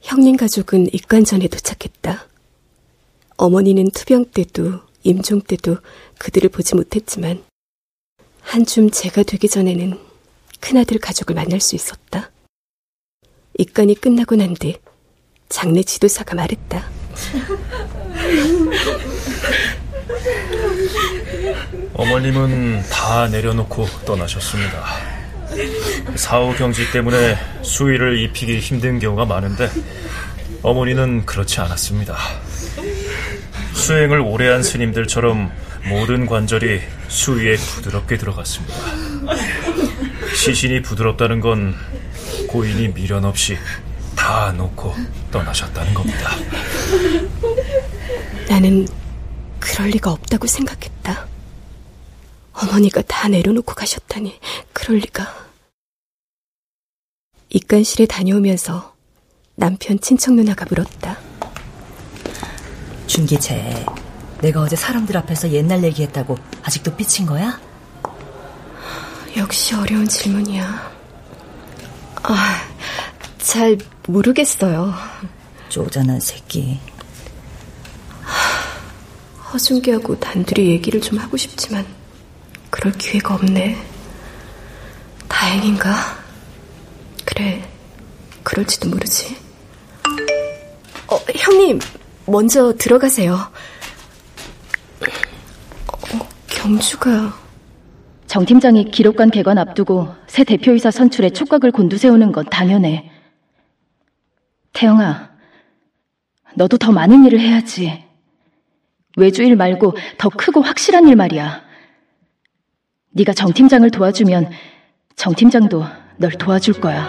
형님 0.00 0.36
가족은 0.36 0.86
입관전에 0.92 1.48
도착했다. 1.48 2.26
어머니는 3.36 3.90
투병 3.90 4.26
때도 4.26 4.80
임종 5.02 5.42
때도 5.42 5.78
그들을 6.18 6.48
보지 6.50 6.74
못했지만 6.74 7.44
한줌 8.40 8.90
제가 8.90 9.22
되기 9.22 9.48
전에는 9.48 9.98
큰아들 10.60 10.98
가족을 10.98 11.34
만날 11.34 11.60
수 11.60 11.74
있었다. 11.76 12.30
입관이 13.58 13.94
끝나고 13.96 14.36
난 14.36 14.54
뒤 14.54 14.78
장례 15.48 15.82
지도사가 15.82 16.34
말했다. 16.34 16.88
어머님은 21.94 22.82
다 22.90 23.28
내려놓고 23.28 23.86
떠나셨습니다. 24.04 24.84
사후 26.14 26.54
경직 26.56 26.92
때문에 26.92 27.36
수위를 27.62 28.18
입히기 28.18 28.58
힘든 28.58 28.98
경우가 28.98 29.24
많은데 29.24 29.70
어머니는 30.62 31.24
그렇지 31.26 31.60
않았습니다. 31.60 32.16
수행을 33.72 34.20
오래 34.20 34.48
한 34.48 34.62
스님들처럼 34.62 35.50
모든 35.88 36.26
관절이 36.26 36.80
수위에 37.08 37.56
부드럽게 37.56 38.18
들어갔습니다. 38.18 38.74
시신이 40.34 40.82
부드럽다는 40.82 41.40
건 41.40 41.74
고인이 42.48 42.92
미련 42.94 43.24
없이 43.24 43.56
다 44.16 44.52
놓고 44.56 44.94
떠나셨다는 45.30 45.94
겁니다. 45.94 46.30
나는 48.48 48.86
그럴 49.66 49.88
리가 49.88 50.12
없다고 50.12 50.46
생각했다. 50.46 51.26
어머니가 52.52 53.02
다 53.02 53.28
내려놓고 53.28 53.74
가셨다니 53.74 54.38
그럴 54.72 54.98
리가. 54.98 55.46
입간실에 57.48 58.06
다녀오면서 58.06 58.94
남편 59.56 59.98
친척 60.00 60.34
누나가 60.34 60.64
물었다. 60.68 61.18
준기채, 63.08 63.84
내가 64.40 64.60
어제 64.60 64.76
사람들 64.76 65.16
앞에서 65.16 65.50
옛날 65.50 65.82
얘기했다고 65.82 66.36
아직도 66.62 66.94
삐친 66.94 67.26
거야? 67.26 67.60
역시 69.36 69.74
어려운 69.74 70.06
질문이야. 70.06 70.92
아, 72.22 72.62
잘 73.38 73.76
모르겠어요. 74.06 74.94
쪼잔한 75.68 76.20
새끼. 76.20 76.78
허준기하고 79.52 80.18
단둘이 80.18 80.68
얘기를 80.70 81.00
좀 81.00 81.18
하고 81.18 81.36
싶지만 81.36 81.86
그럴 82.70 82.92
기회가 82.94 83.34
없네. 83.34 83.76
다행인가? 85.28 85.94
그래, 87.24 87.68
그럴지도 88.42 88.88
모르지. 88.88 89.36
어, 91.08 91.16
형님, 91.34 91.78
먼저 92.26 92.72
들어가세요. 92.76 93.34
어, 96.14 96.28
경주가... 96.48 97.46
정 98.26 98.44
팀장이 98.44 98.90
기록관 98.90 99.30
개관 99.30 99.56
앞두고 99.56 100.12
새 100.26 100.42
대표이사 100.42 100.90
선출에 100.90 101.30
촉각을 101.30 101.70
곤두세우는 101.70 102.32
건 102.32 102.44
당연해. 102.50 103.08
태영아, 104.72 105.30
너도 106.54 106.76
더 106.76 106.90
많은 106.90 107.24
일을 107.24 107.40
해야지. 107.40 108.05
외주 109.16 109.42
일 109.42 109.56
말고 109.56 109.94
더 110.18 110.28
크고 110.28 110.60
확실한 110.60 111.08
일 111.08 111.16
말이야. 111.16 111.62
네가 113.12 113.32
정 113.32 113.52
팀장을 113.52 113.90
도와주면 113.90 114.50
정 115.16 115.34
팀장도 115.34 115.84
널 116.18 116.30
도와줄 116.32 116.80
거야. 116.80 117.08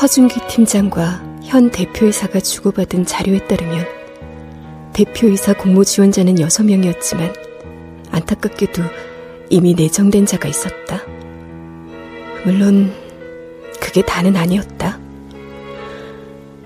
허준기 0.00 0.40
팀장과 0.48 1.40
현 1.44 1.70
대표이사가 1.70 2.40
주고받은 2.40 3.04
자료에 3.04 3.46
따르면 3.46 3.84
대표이사 4.94 5.52
공모 5.54 5.84
지원자는 5.84 6.36
6명이었지만 6.36 7.34
안타깝게도 8.10 8.82
이미 9.50 9.74
내정된 9.74 10.24
자가 10.24 10.48
있었다. 10.48 11.02
물론 12.46 12.94
그게 13.78 14.00
다는 14.00 14.36
아니었다. 14.36 14.98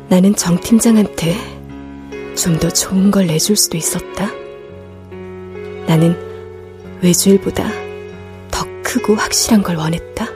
나는 0.09 0.35
정 0.35 0.61
팀장한테 0.61 1.35
좀 2.37 2.59
더 2.59 2.69
좋은 2.69 3.11
걸 3.11 3.27
내줄 3.27 3.57
수도 3.57 3.77
있었다. 3.77 4.31
나는 5.87 6.17
외주일보다 7.03 7.69
더 8.51 8.67
크고 8.83 9.15
확실한 9.15 9.63
걸 9.63 9.77
원했다. 9.77 10.27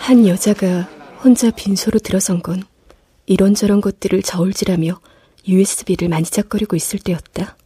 한 0.00 0.26
여자가 0.26 0.88
혼자 1.24 1.50
빈소로 1.50 1.98
들어선 2.00 2.42
건 2.42 2.62
이런저런 3.26 3.80
것들을 3.80 4.22
저울질하며 4.22 5.00
USB를 5.46 6.08
만지작거리고 6.08 6.76
있을 6.76 6.98
때였다. 6.98 7.56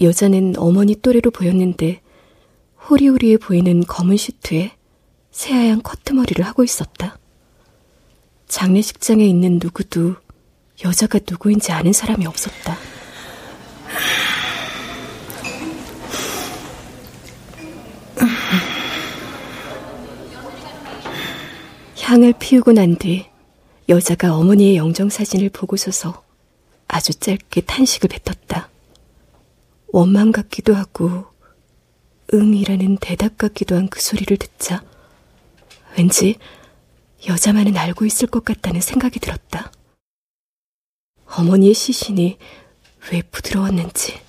여자는 0.00 0.54
어머니 0.58 0.94
또래로 0.94 1.30
보였는데 1.30 2.00
호리호리해 2.88 3.38
보이는 3.38 3.84
검은 3.84 4.16
슈트에 4.16 4.72
새하얀 5.30 5.82
커트머리를 5.82 6.44
하고 6.44 6.64
있었다. 6.64 7.18
장례식장에 8.48 9.24
있는 9.24 9.58
누구도 9.62 10.16
여자가 10.84 11.18
누구인지 11.28 11.72
아는 11.72 11.92
사람이 11.92 12.26
없었다. 12.26 12.76
향을 22.00 22.34
피우고 22.38 22.72
난 22.72 22.96
뒤 22.96 23.26
여자가 23.88 24.34
어머니의 24.34 24.76
영정사진을 24.76 25.50
보고서서 25.50 26.24
아주 26.88 27.14
짧게 27.14 27.62
탄식을 27.62 28.08
뱉었다. 28.08 28.68
원망 29.88 30.32
같기도 30.32 30.74
하고 30.74 31.26
응이라는 32.34 32.98
대답 32.98 33.38
같기도 33.38 33.76
한 33.76 33.88
그 33.88 34.00
소리를 34.00 34.36
듣자 34.36 34.82
왠지 35.96 36.36
여자만은 37.28 37.76
알고 37.76 38.04
있을 38.04 38.26
것 38.28 38.44
같다는 38.44 38.80
생각이 38.80 39.20
들었다. 39.20 39.72
어머니의 41.26 41.74
시신이 41.74 42.38
왜 43.12 43.22
부드러웠는지, 43.22 44.20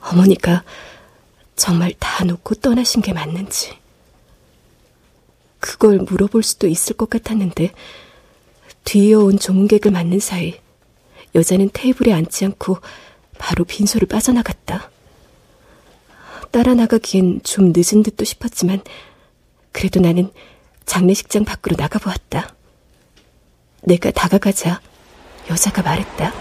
어머니가 0.00 0.64
정말 1.56 1.92
다 1.98 2.24
놓고 2.24 2.56
떠나신 2.56 3.02
게 3.02 3.12
맞는지, 3.12 3.76
그걸 5.58 5.98
물어볼 5.98 6.42
수도 6.42 6.68
있을 6.68 6.96
것 6.96 7.10
같았는데, 7.10 7.72
뒤이어온 8.88 9.38
조문객을 9.38 9.90
맞는 9.90 10.18
사이, 10.18 10.58
여자는 11.34 11.68
테이블에 11.74 12.10
앉지 12.14 12.46
않고 12.46 12.78
바로 13.36 13.64
빈소를 13.66 14.08
빠져나갔다. 14.08 14.90
따라 16.50 16.72
나가기엔 16.72 17.42
좀 17.42 17.74
늦은 17.76 18.02
듯도 18.02 18.24
싶었지만, 18.24 18.80
그래도 19.72 20.00
나는 20.00 20.32
장례식장 20.86 21.44
밖으로 21.44 21.76
나가보았다. 21.78 22.54
내가 23.82 24.10
다가가자 24.10 24.80
여자가 25.50 25.82
말했다. 25.82 26.32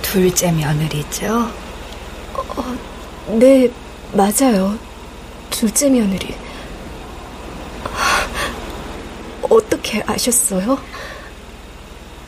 둘째 0.00 0.52
며느리죠? 0.52 1.50
어, 2.34 2.78
네, 3.36 3.68
맞아요. 4.12 4.78
둘째 5.50 5.90
며느리. 5.90 6.43
어떻게 9.54 10.02
아셨어요? 10.06 10.78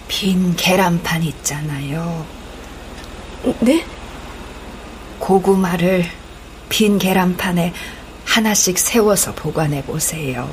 빈 0.08 0.54
계란판 0.54 1.22
있잖아요. 1.24 2.24
네? 3.60 3.84
고구마를 5.18 6.04
빈 6.68 6.98
계란판에 6.98 7.72
하나씩 8.24 8.78
세워서 8.78 9.34
보관해 9.34 9.82
보세요. 9.82 10.48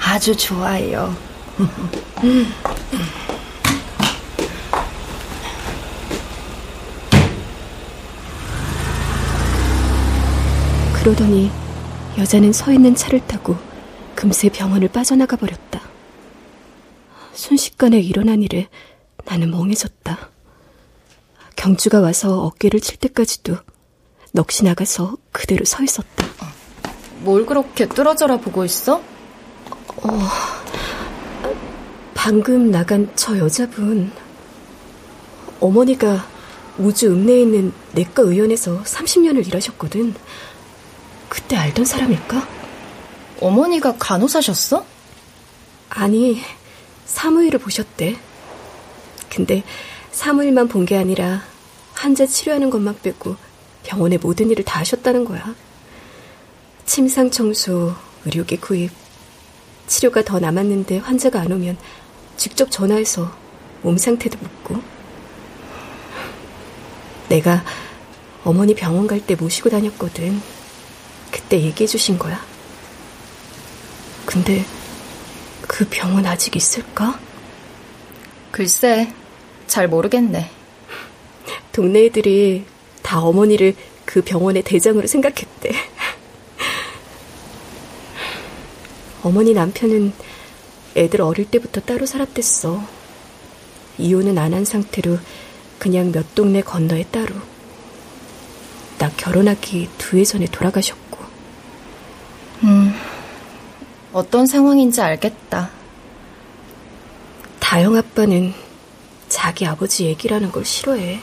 아주 0.00 0.36
좋아요. 0.36 1.16
그러더니 10.94 11.50
여자는 12.18 12.52
서 12.52 12.72
있는 12.72 12.94
차를 12.94 13.20
타고 13.28 13.56
금세 14.16 14.48
병원을 14.48 14.88
빠져나가 14.88 15.36
버렸다. 15.36 15.80
순식간에 17.34 18.00
일어난 18.00 18.42
일에 18.42 18.68
나는 19.26 19.50
멍해졌다. 19.50 20.30
경주가 21.54 22.00
와서 22.00 22.42
어깨를 22.42 22.80
칠 22.80 22.96
때까지도 22.96 23.56
넋이 24.32 24.64
나가서 24.64 25.16
그대로 25.32 25.64
서 25.64 25.84
있었다. 25.84 26.26
뭘 27.20 27.44
그렇게 27.46 27.86
뚫어져라 27.86 28.38
보고 28.38 28.64
있어? 28.64 29.02
어, 29.96 30.18
방금 32.14 32.70
나간 32.70 33.10
저 33.14 33.38
여자분. 33.38 34.10
어머니가 35.60 36.26
우주 36.78 37.12
읍내에 37.12 37.42
있는 37.42 37.72
내과 37.92 38.22
의원에서 38.22 38.82
30년을 38.82 39.46
일하셨거든. 39.46 40.14
그때 41.28 41.56
알던 41.56 41.84
사람일까? 41.84 42.65
어머니가 43.40 43.96
간호사셨어? 43.98 44.84
아니, 45.90 46.40
사무일을 47.04 47.58
보셨대. 47.58 48.16
근데 49.30 49.62
사무일만 50.12 50.68
본 50.68 50.86
게 50.86 50.96
아니라 50.96 51.42
환자 51.92 52.26
치료하는 52.26 52.70
것만 52.70 52.98
빼고 53.02 53.36
병원의 53.84 54.18
모든 54.18 54.50
일을 54.50 54.64
다 54.64 54.80
하셨다는 54.80 55.24
거야. 55.24 55.54
침상 56.86 57.30
청소, 57.30 57.94
의료기 58.24 58.58
구입. 58.58 58.90
치료가 59.86 60.22
더 60.24 60.38
남았는데 60.40 60.98
환자가 60.98 61.40
안 61.40 61.52
오면 61.52 61.76
직접 62.36 62.70
전화해서 62.70 63.30
몸 63.82 63.96
상태도 63.98 64.38
묻고. 64.38 64.80
내가 67.28 67.64
어머니 68.44 68.74
병원 68.74 69.06
갈 69.06 69.20
때 69.20 69.34
모시고 69.34 69.70
다녔거든. 69.70 70.40
그때 71.30 71.60
얘기해 71.60 71.86
주신 71.86 72.18
거야. 72.18 72.40
근데 74.26 74.64
그 75.62 75.86
병원 75.88 76.26
아직 76.26 76.54
있을까? 76.56 77.18
글쎄, 78.50 79.12
잘 79.66 79.88
모르겠네. 79.88 80.50
동네 81.72 82.04
애들이 82.06 82.64
다 83.02 83.20
어머니를 83.20 83.74
그 84.04 84.22
병원의 84.22 84.62
대장으로 84.62 85.06
생각했대. 85.06 85.72
어머니 89.22 89.52
남편은 89.54 90.12
애들 90.96 91.20
어릴 91.20 91.50
때부터 91.50 91.80
따로 91.80 92.06
살았댔어. 92.06 92.82
이혼은 93.98 94.38
안 94.38 94.54
한 94.54 94.64
상태로 94.64 95.18
그냥 95.78 96.12
몇 96.12 96.34
동네 96.34 96.62
건너에 96.62 97.04
따로. 97.10 97.34
나 98.98 99.10
결혼하기 99.10 99.88
두 99.98 100.16
해 100.18 100.24
전에 100.24 100.46
돌아가셨고. 100.46 101.18
음, 102.64 102.94
어떤 104.16 104.46
상황인지 104.46 105.02
알겠다. 105.02 105.70
다영 107.60 107.96
아빠는 107.96 108.54
자기 109.28 109.66
아버지 109.66 110.06
얘기라는 110.06 110.50
걸 110.50 110.64
싫어해. 110.64 111.20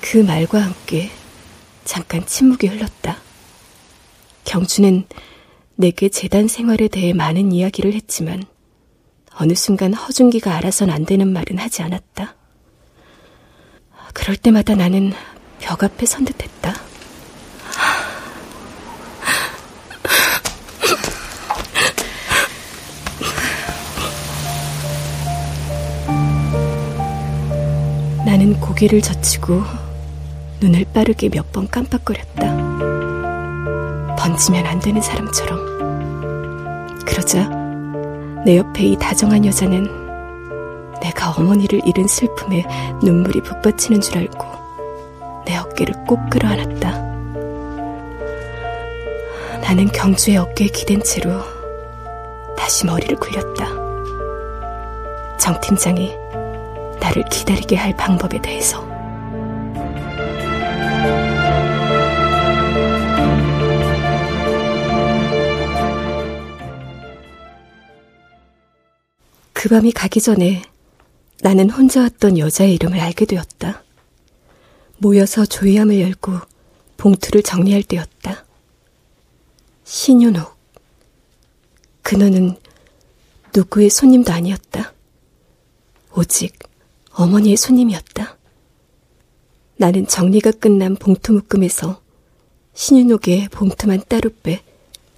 그 0.00 0.16
말과 0.16 0.62
함께 0.62 1.10
잠깐 1.84 2.24
침묵이 2.24 2.68
흘렀다. 2.68 3.18
경주는 4.46 5.04
내게 5.74 6.08
재단 6.08 6.48
생활에 6.48 6.88
대해 6.88 7.12
많은 7.12 7.52
이야기를 7.52 7.92
했지만 7.92 8.44
어느 9.34 9.52
순간 9.52 9.92
허준기가 9.92 10.56
알아선 10.56 10.88
안 10.88 11.04
되는 11.04 11.30
말은 11.30 11.58
하지 11.58 11.82
않았다. 11.82 12.34
그럴 14.14 14.38
때마다 14.38 14.74
나는 14.74 15.12
벽 15.58 15.84
앞에 15.84 16.06
선 16.06 16.24
듯했다. 16.24 16.89
고개를 28.60 29.00
젖히고 29.00 29.62
눈을 30.60 30.84
빠르게 30.92 31.28
몇 31.28 31.50
번 31.52 31.66
깜빡거렸다. 31.68 32.56
번지면 34.16 34.66
안 34.66 34.78
되는 34.78 35.00
사람처럼. 35.00 36.98
그러자 37.06 37.48
내 38.44 38.56
옆에 38.58 38.84
이 38.84 38.96
다정한 38.96 39.44
여자는 39.44 39.98
내가 41.00 41.32
어머니를 41.32 41.80
잃은 41.86 42.06
슬픔에 42.06 42.64
눈물이 43.02 43.40
북받치는 43.42 44.00
줄 44.00 44.18
알고 44.18 44.46
내 45.46 45.56
어깨를 45.56 46.04
꼭 46.06 46.20
끌어안았다. 46.30 46.90
나는 49.62 49.88
경주의 49.92 50.36
어깨에 50.36 50.68
기댄 50.68 51.02
채로 51.02 51.40
다시 52.56 52.86
머리를 52.86 53.16
굴렸다. 53.16 53.66
정 55.38 55.60
팀장이 55.60 56.14
나를 57.00 57.24
기다리게 57.28 57.76
할 57.76 57.96
방법에 57.96 58.40
대해서. 58.40 58.88
그 69.52 69.68
밤이 69.68 69.92
가기 69.92 70.20
전에 70.20 70.62
나는 71.42 71.68
혼자 71.70 72.00
왔던 72.00 72.38
여자의 72.38 72.74
이름을 72.74 72.98
알게 72.98 73.26
되었다. 73.26 73.82
모여서 74.98 75.44
조이함을 75.44 76.00
열고 76.00 76.38
봉투를 76.96 77.42
정리할 77.42 77.82
때였다. 77.82 78.44
신윤옥. 79.84 80.58
그녀는 82.02 82.56
누구의 83.54 83.90
손님도 83.90 84.32
아니었다. 84.32 84.92
오직 86.16 86.58
어머니의 87.12 87.56
손님이었다. 87.56 88.36
나는 89.76 90.06
정리가 90.06 90.52
끝난 90.52 90.94
봉투 90.96 91.32
묶음에서 91.32 92.00
신윤옥의 92.74 93.48
봉투만 93.50 94.02
따로 94.08 94.30
빼 94.42 94.62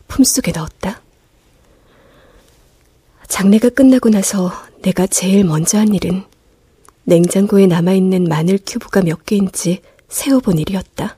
품속에 0.08 0.52
넣었다. 0.52 1.00
장례가 3.28 3.70
끝나고 3.70 4.08
나서 4.10 4.52
내가 4.82 5.06
제일 5.06 5.44
먼저 5.44 5.78
한 5.78 5.94
일은 5.94 6.24
냉장고에 7.04 7.66
남아있는 7.66 8.24
마늘 8.24 8.58
큐브가 8.64 9.02
몇 9.02 9.24
개인지 9.24 9.80
세어본 10.08 10.58
일이었다. 10.58 11.16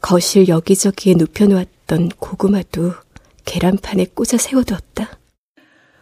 거실 0.00 0.48
여기저기에 0.48 1.14
눕혀놓았던 1.14 2.10
고구마도 2.18 2.94
계란판에 3.44 4.06
꽂아 4.14 4.38
세워두었다. 4.38 5.18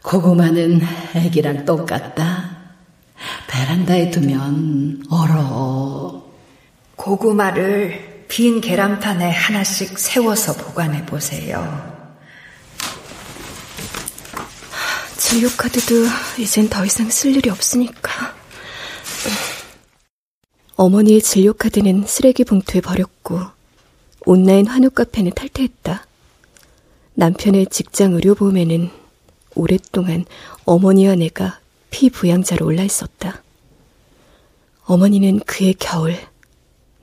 고구마는 0.03 0.80
애기랑 1.14 1.64
똑같다. 1.64 2.36
베란다에 3.49 4.11
두면 4.11 5.05
얼어. 5.11 6.24
고구마를 6.97 8.24
빈 8.28 8.61
계란판에 8.61 9.30
하나씩 9.30 9.99
세워서 9.99 10.55
보관해 10.55 11.07
보세요. 11.07 11.94
진료카드도 15.16 15.94
이젠 16.38 16.68
더 16.68 16.84
이상 16.84 17.09
쓸 17.11 17.36
일이 17.36 17.51
없으니까. 17.51 18.34
어머니의 20.76 21.22
진료카드는 21.22 22.05
쓰레기 22.07 22.44
봉투에 22.44 22.80
버렸고 22.80 23.40
온라인 24.26 24.66
한우 24.66 24.90
카페는 24.90 25.32
탈퇴했다. 25.34 26.07
남편의 27.14 27.66
직장 27.70 28.12
의료보험에는 28.12 28.90
오랫동안 29.55 30.26
어머니와 30.64 31.14
내가 31.14 31.61
피부양자로 31.91 32.66
올라 32.66 32.82
있었다. 32.82 33.43
어머니는 34.84 35.41
그의 35.41 35.74
겨울 35.74 36.16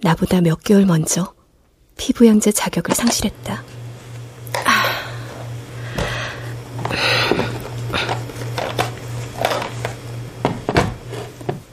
나보다 0.01 0.41
몇 0.41 0.63
개월 0.63 0.85
먼저 0.85 1.33
피부양자 1.97 2.51
자격을 2.51 2.95
상실했다. 2.95 3.63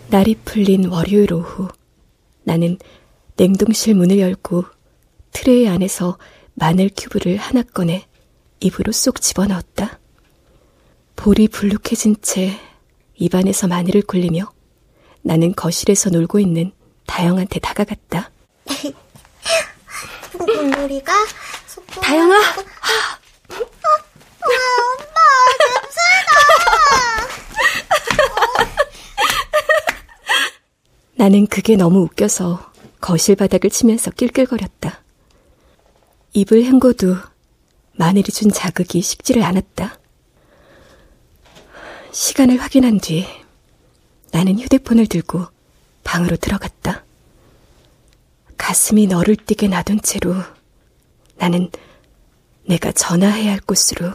날이 0.09 0.35
풀린 0.45 0.87
월요일 0.89 1.33
오후, 1.33 1.69
나는 2.43 2.79
냉동실 3.37 3.95
문을 3.95 4.19
열고 4.19 4.65
트레이 5.31 5.69
안에서 5.69 6.19
마늘 6.55 6.91
큐브를 6.97 7.37
하나 7.37 7.63
꺼내 7.63 8.07
입으로 8.59 8.91
쏙 8.93 9.21
집어넣었다. 9.21 10.01
볼이 11.15 11.49
불룩해진 11.49 12.17
채 12.23 12.59
입안에서 13.21 13.69
마늘을 13.69 14.03
굴리며 14.03 14.51
나는 15.23 15.55
거실에서 15.55 16.11
놀고 16.11 16.41
있는 16.41 16.73
다영한테 17.07 17.61
다가갔다. 17.61 18.31
우리가 20.83 21.13
다영아! 22.01 22.35
어, 22.35 22.41
엄마 24.41 25.21
냄새나! 25.61 26.31
나는 31.17 31.47
그게 31.47 31.77
너무 31.77 32.01
웃겨서 32.01 32.73
거실 33.03 33.37
바닥을 33.37 33.69
치면서 33.69 34.11
낄낄거렸다. 34.13 35.03
입을 36.33 36.65
헹궈도 36.65 37.17
마늘이 37.93 38.33
준 38.33 38.51
자극이 38.51 39.03
식지를 39.03 39.43
않았다. 39.43 40.00
시간을 42.13 42.59
확인한 42.59 42.99
뒤 42.99 43.27
나는 44.33 44.59
휴대폰을 44.59 45.07
들고 45.07 45.47
방으로 46.05 46.37
들어갔다. 46.37 47.05
가슴이 48.57 49.07
너를 49.07 49.37
뛰게 49.37 49.69
놔둔 49.69 50.01
채로 50.03 50.35
나는 51.37 51.71
내가 52.67 52.93
전화해야 52.93 53.53
할 53.53 53.61
곳으로 53.61 54.13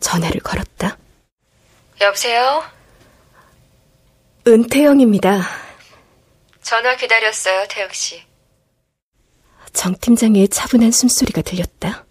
전화를 0.00 0.40
걸었다. 0.40 0.96
여보세요? 2.00 2.62
은태영입니다. 4.46 5.42
전화 6.62 6.96
기다렸어요, 6.96 7.66
태혁 7.68 7.94
씨. 7.94 8.22
정 9.72 9.94
팀장의 10.00 10.48
차분한 10.48 10.90
숨소리가 10.90 11.42
들렸다. 11.42 12.06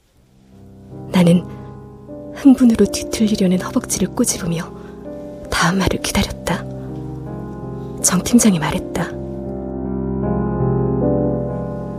나는 1.12 1.44
흥분으로 2.36 2.86
뒤틀리려는 2.92 3.62
허벅지를 3.62 4.10
꼬집으며 4.10 4.79
다음 5.50 5.78
말을 5.80 6.00
기다렸다. 6.02 6.64
정 8.02 8.24
팀장이 8.24 8.60
말했다. 8.60 9.10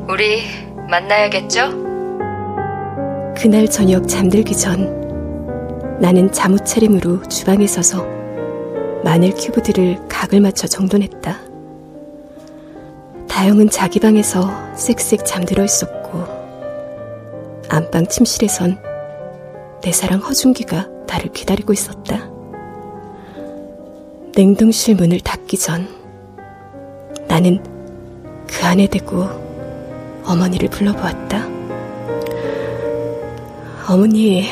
우리 0.09 0.43
만나야겠죠? 0.89 1.71
그날 3.37 3.69
저녁 3.71 4.09
잠들기 4.09 4.57
전 4.57 5.99
나는 6.01 6.33
잠옷 6.33 6.65
차림으로 6.65 7.23
주방에 7.29 7.67
서서 7.67 8.05
마늘 9.05 9.33
큐브들을 9.35 10.09
각을 10.09 10.41
맞춰 10.41 10.67
정돈했다. 10.67 11.39
다영은 13.29 13.71
자기 13.71 14.01
방에서 14.01 14.51
쌕쌕 14.75 15.25
잠들어 15.25 15.65
있었고 15.65 16.25
안방 17.69 18.07
침실에선 18.07 18.79
내 19.83 19.93
사랑 19.93 20.19
허준기가 20.21 20.89
나를 21.07 21.33
기다리고 21.33 21.73
있었다. 21.73 22.29
냉동실 24.35 24.95
문을 24.95 25.21
닫기 25.21 25.59
전 25.59 25.89
나는 27.27 27.63
그 28.47 28.65
안에 28.65 28.87
대고 28.87 29.25
어머니를 30.25 30.69
불러보았다. 30.69 31.49
어머니, 33.89 34.47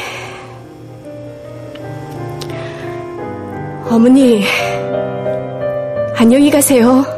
어머니, 3.89 4.43
안녕히 6.17 6.51
가세요. 6.51 7.18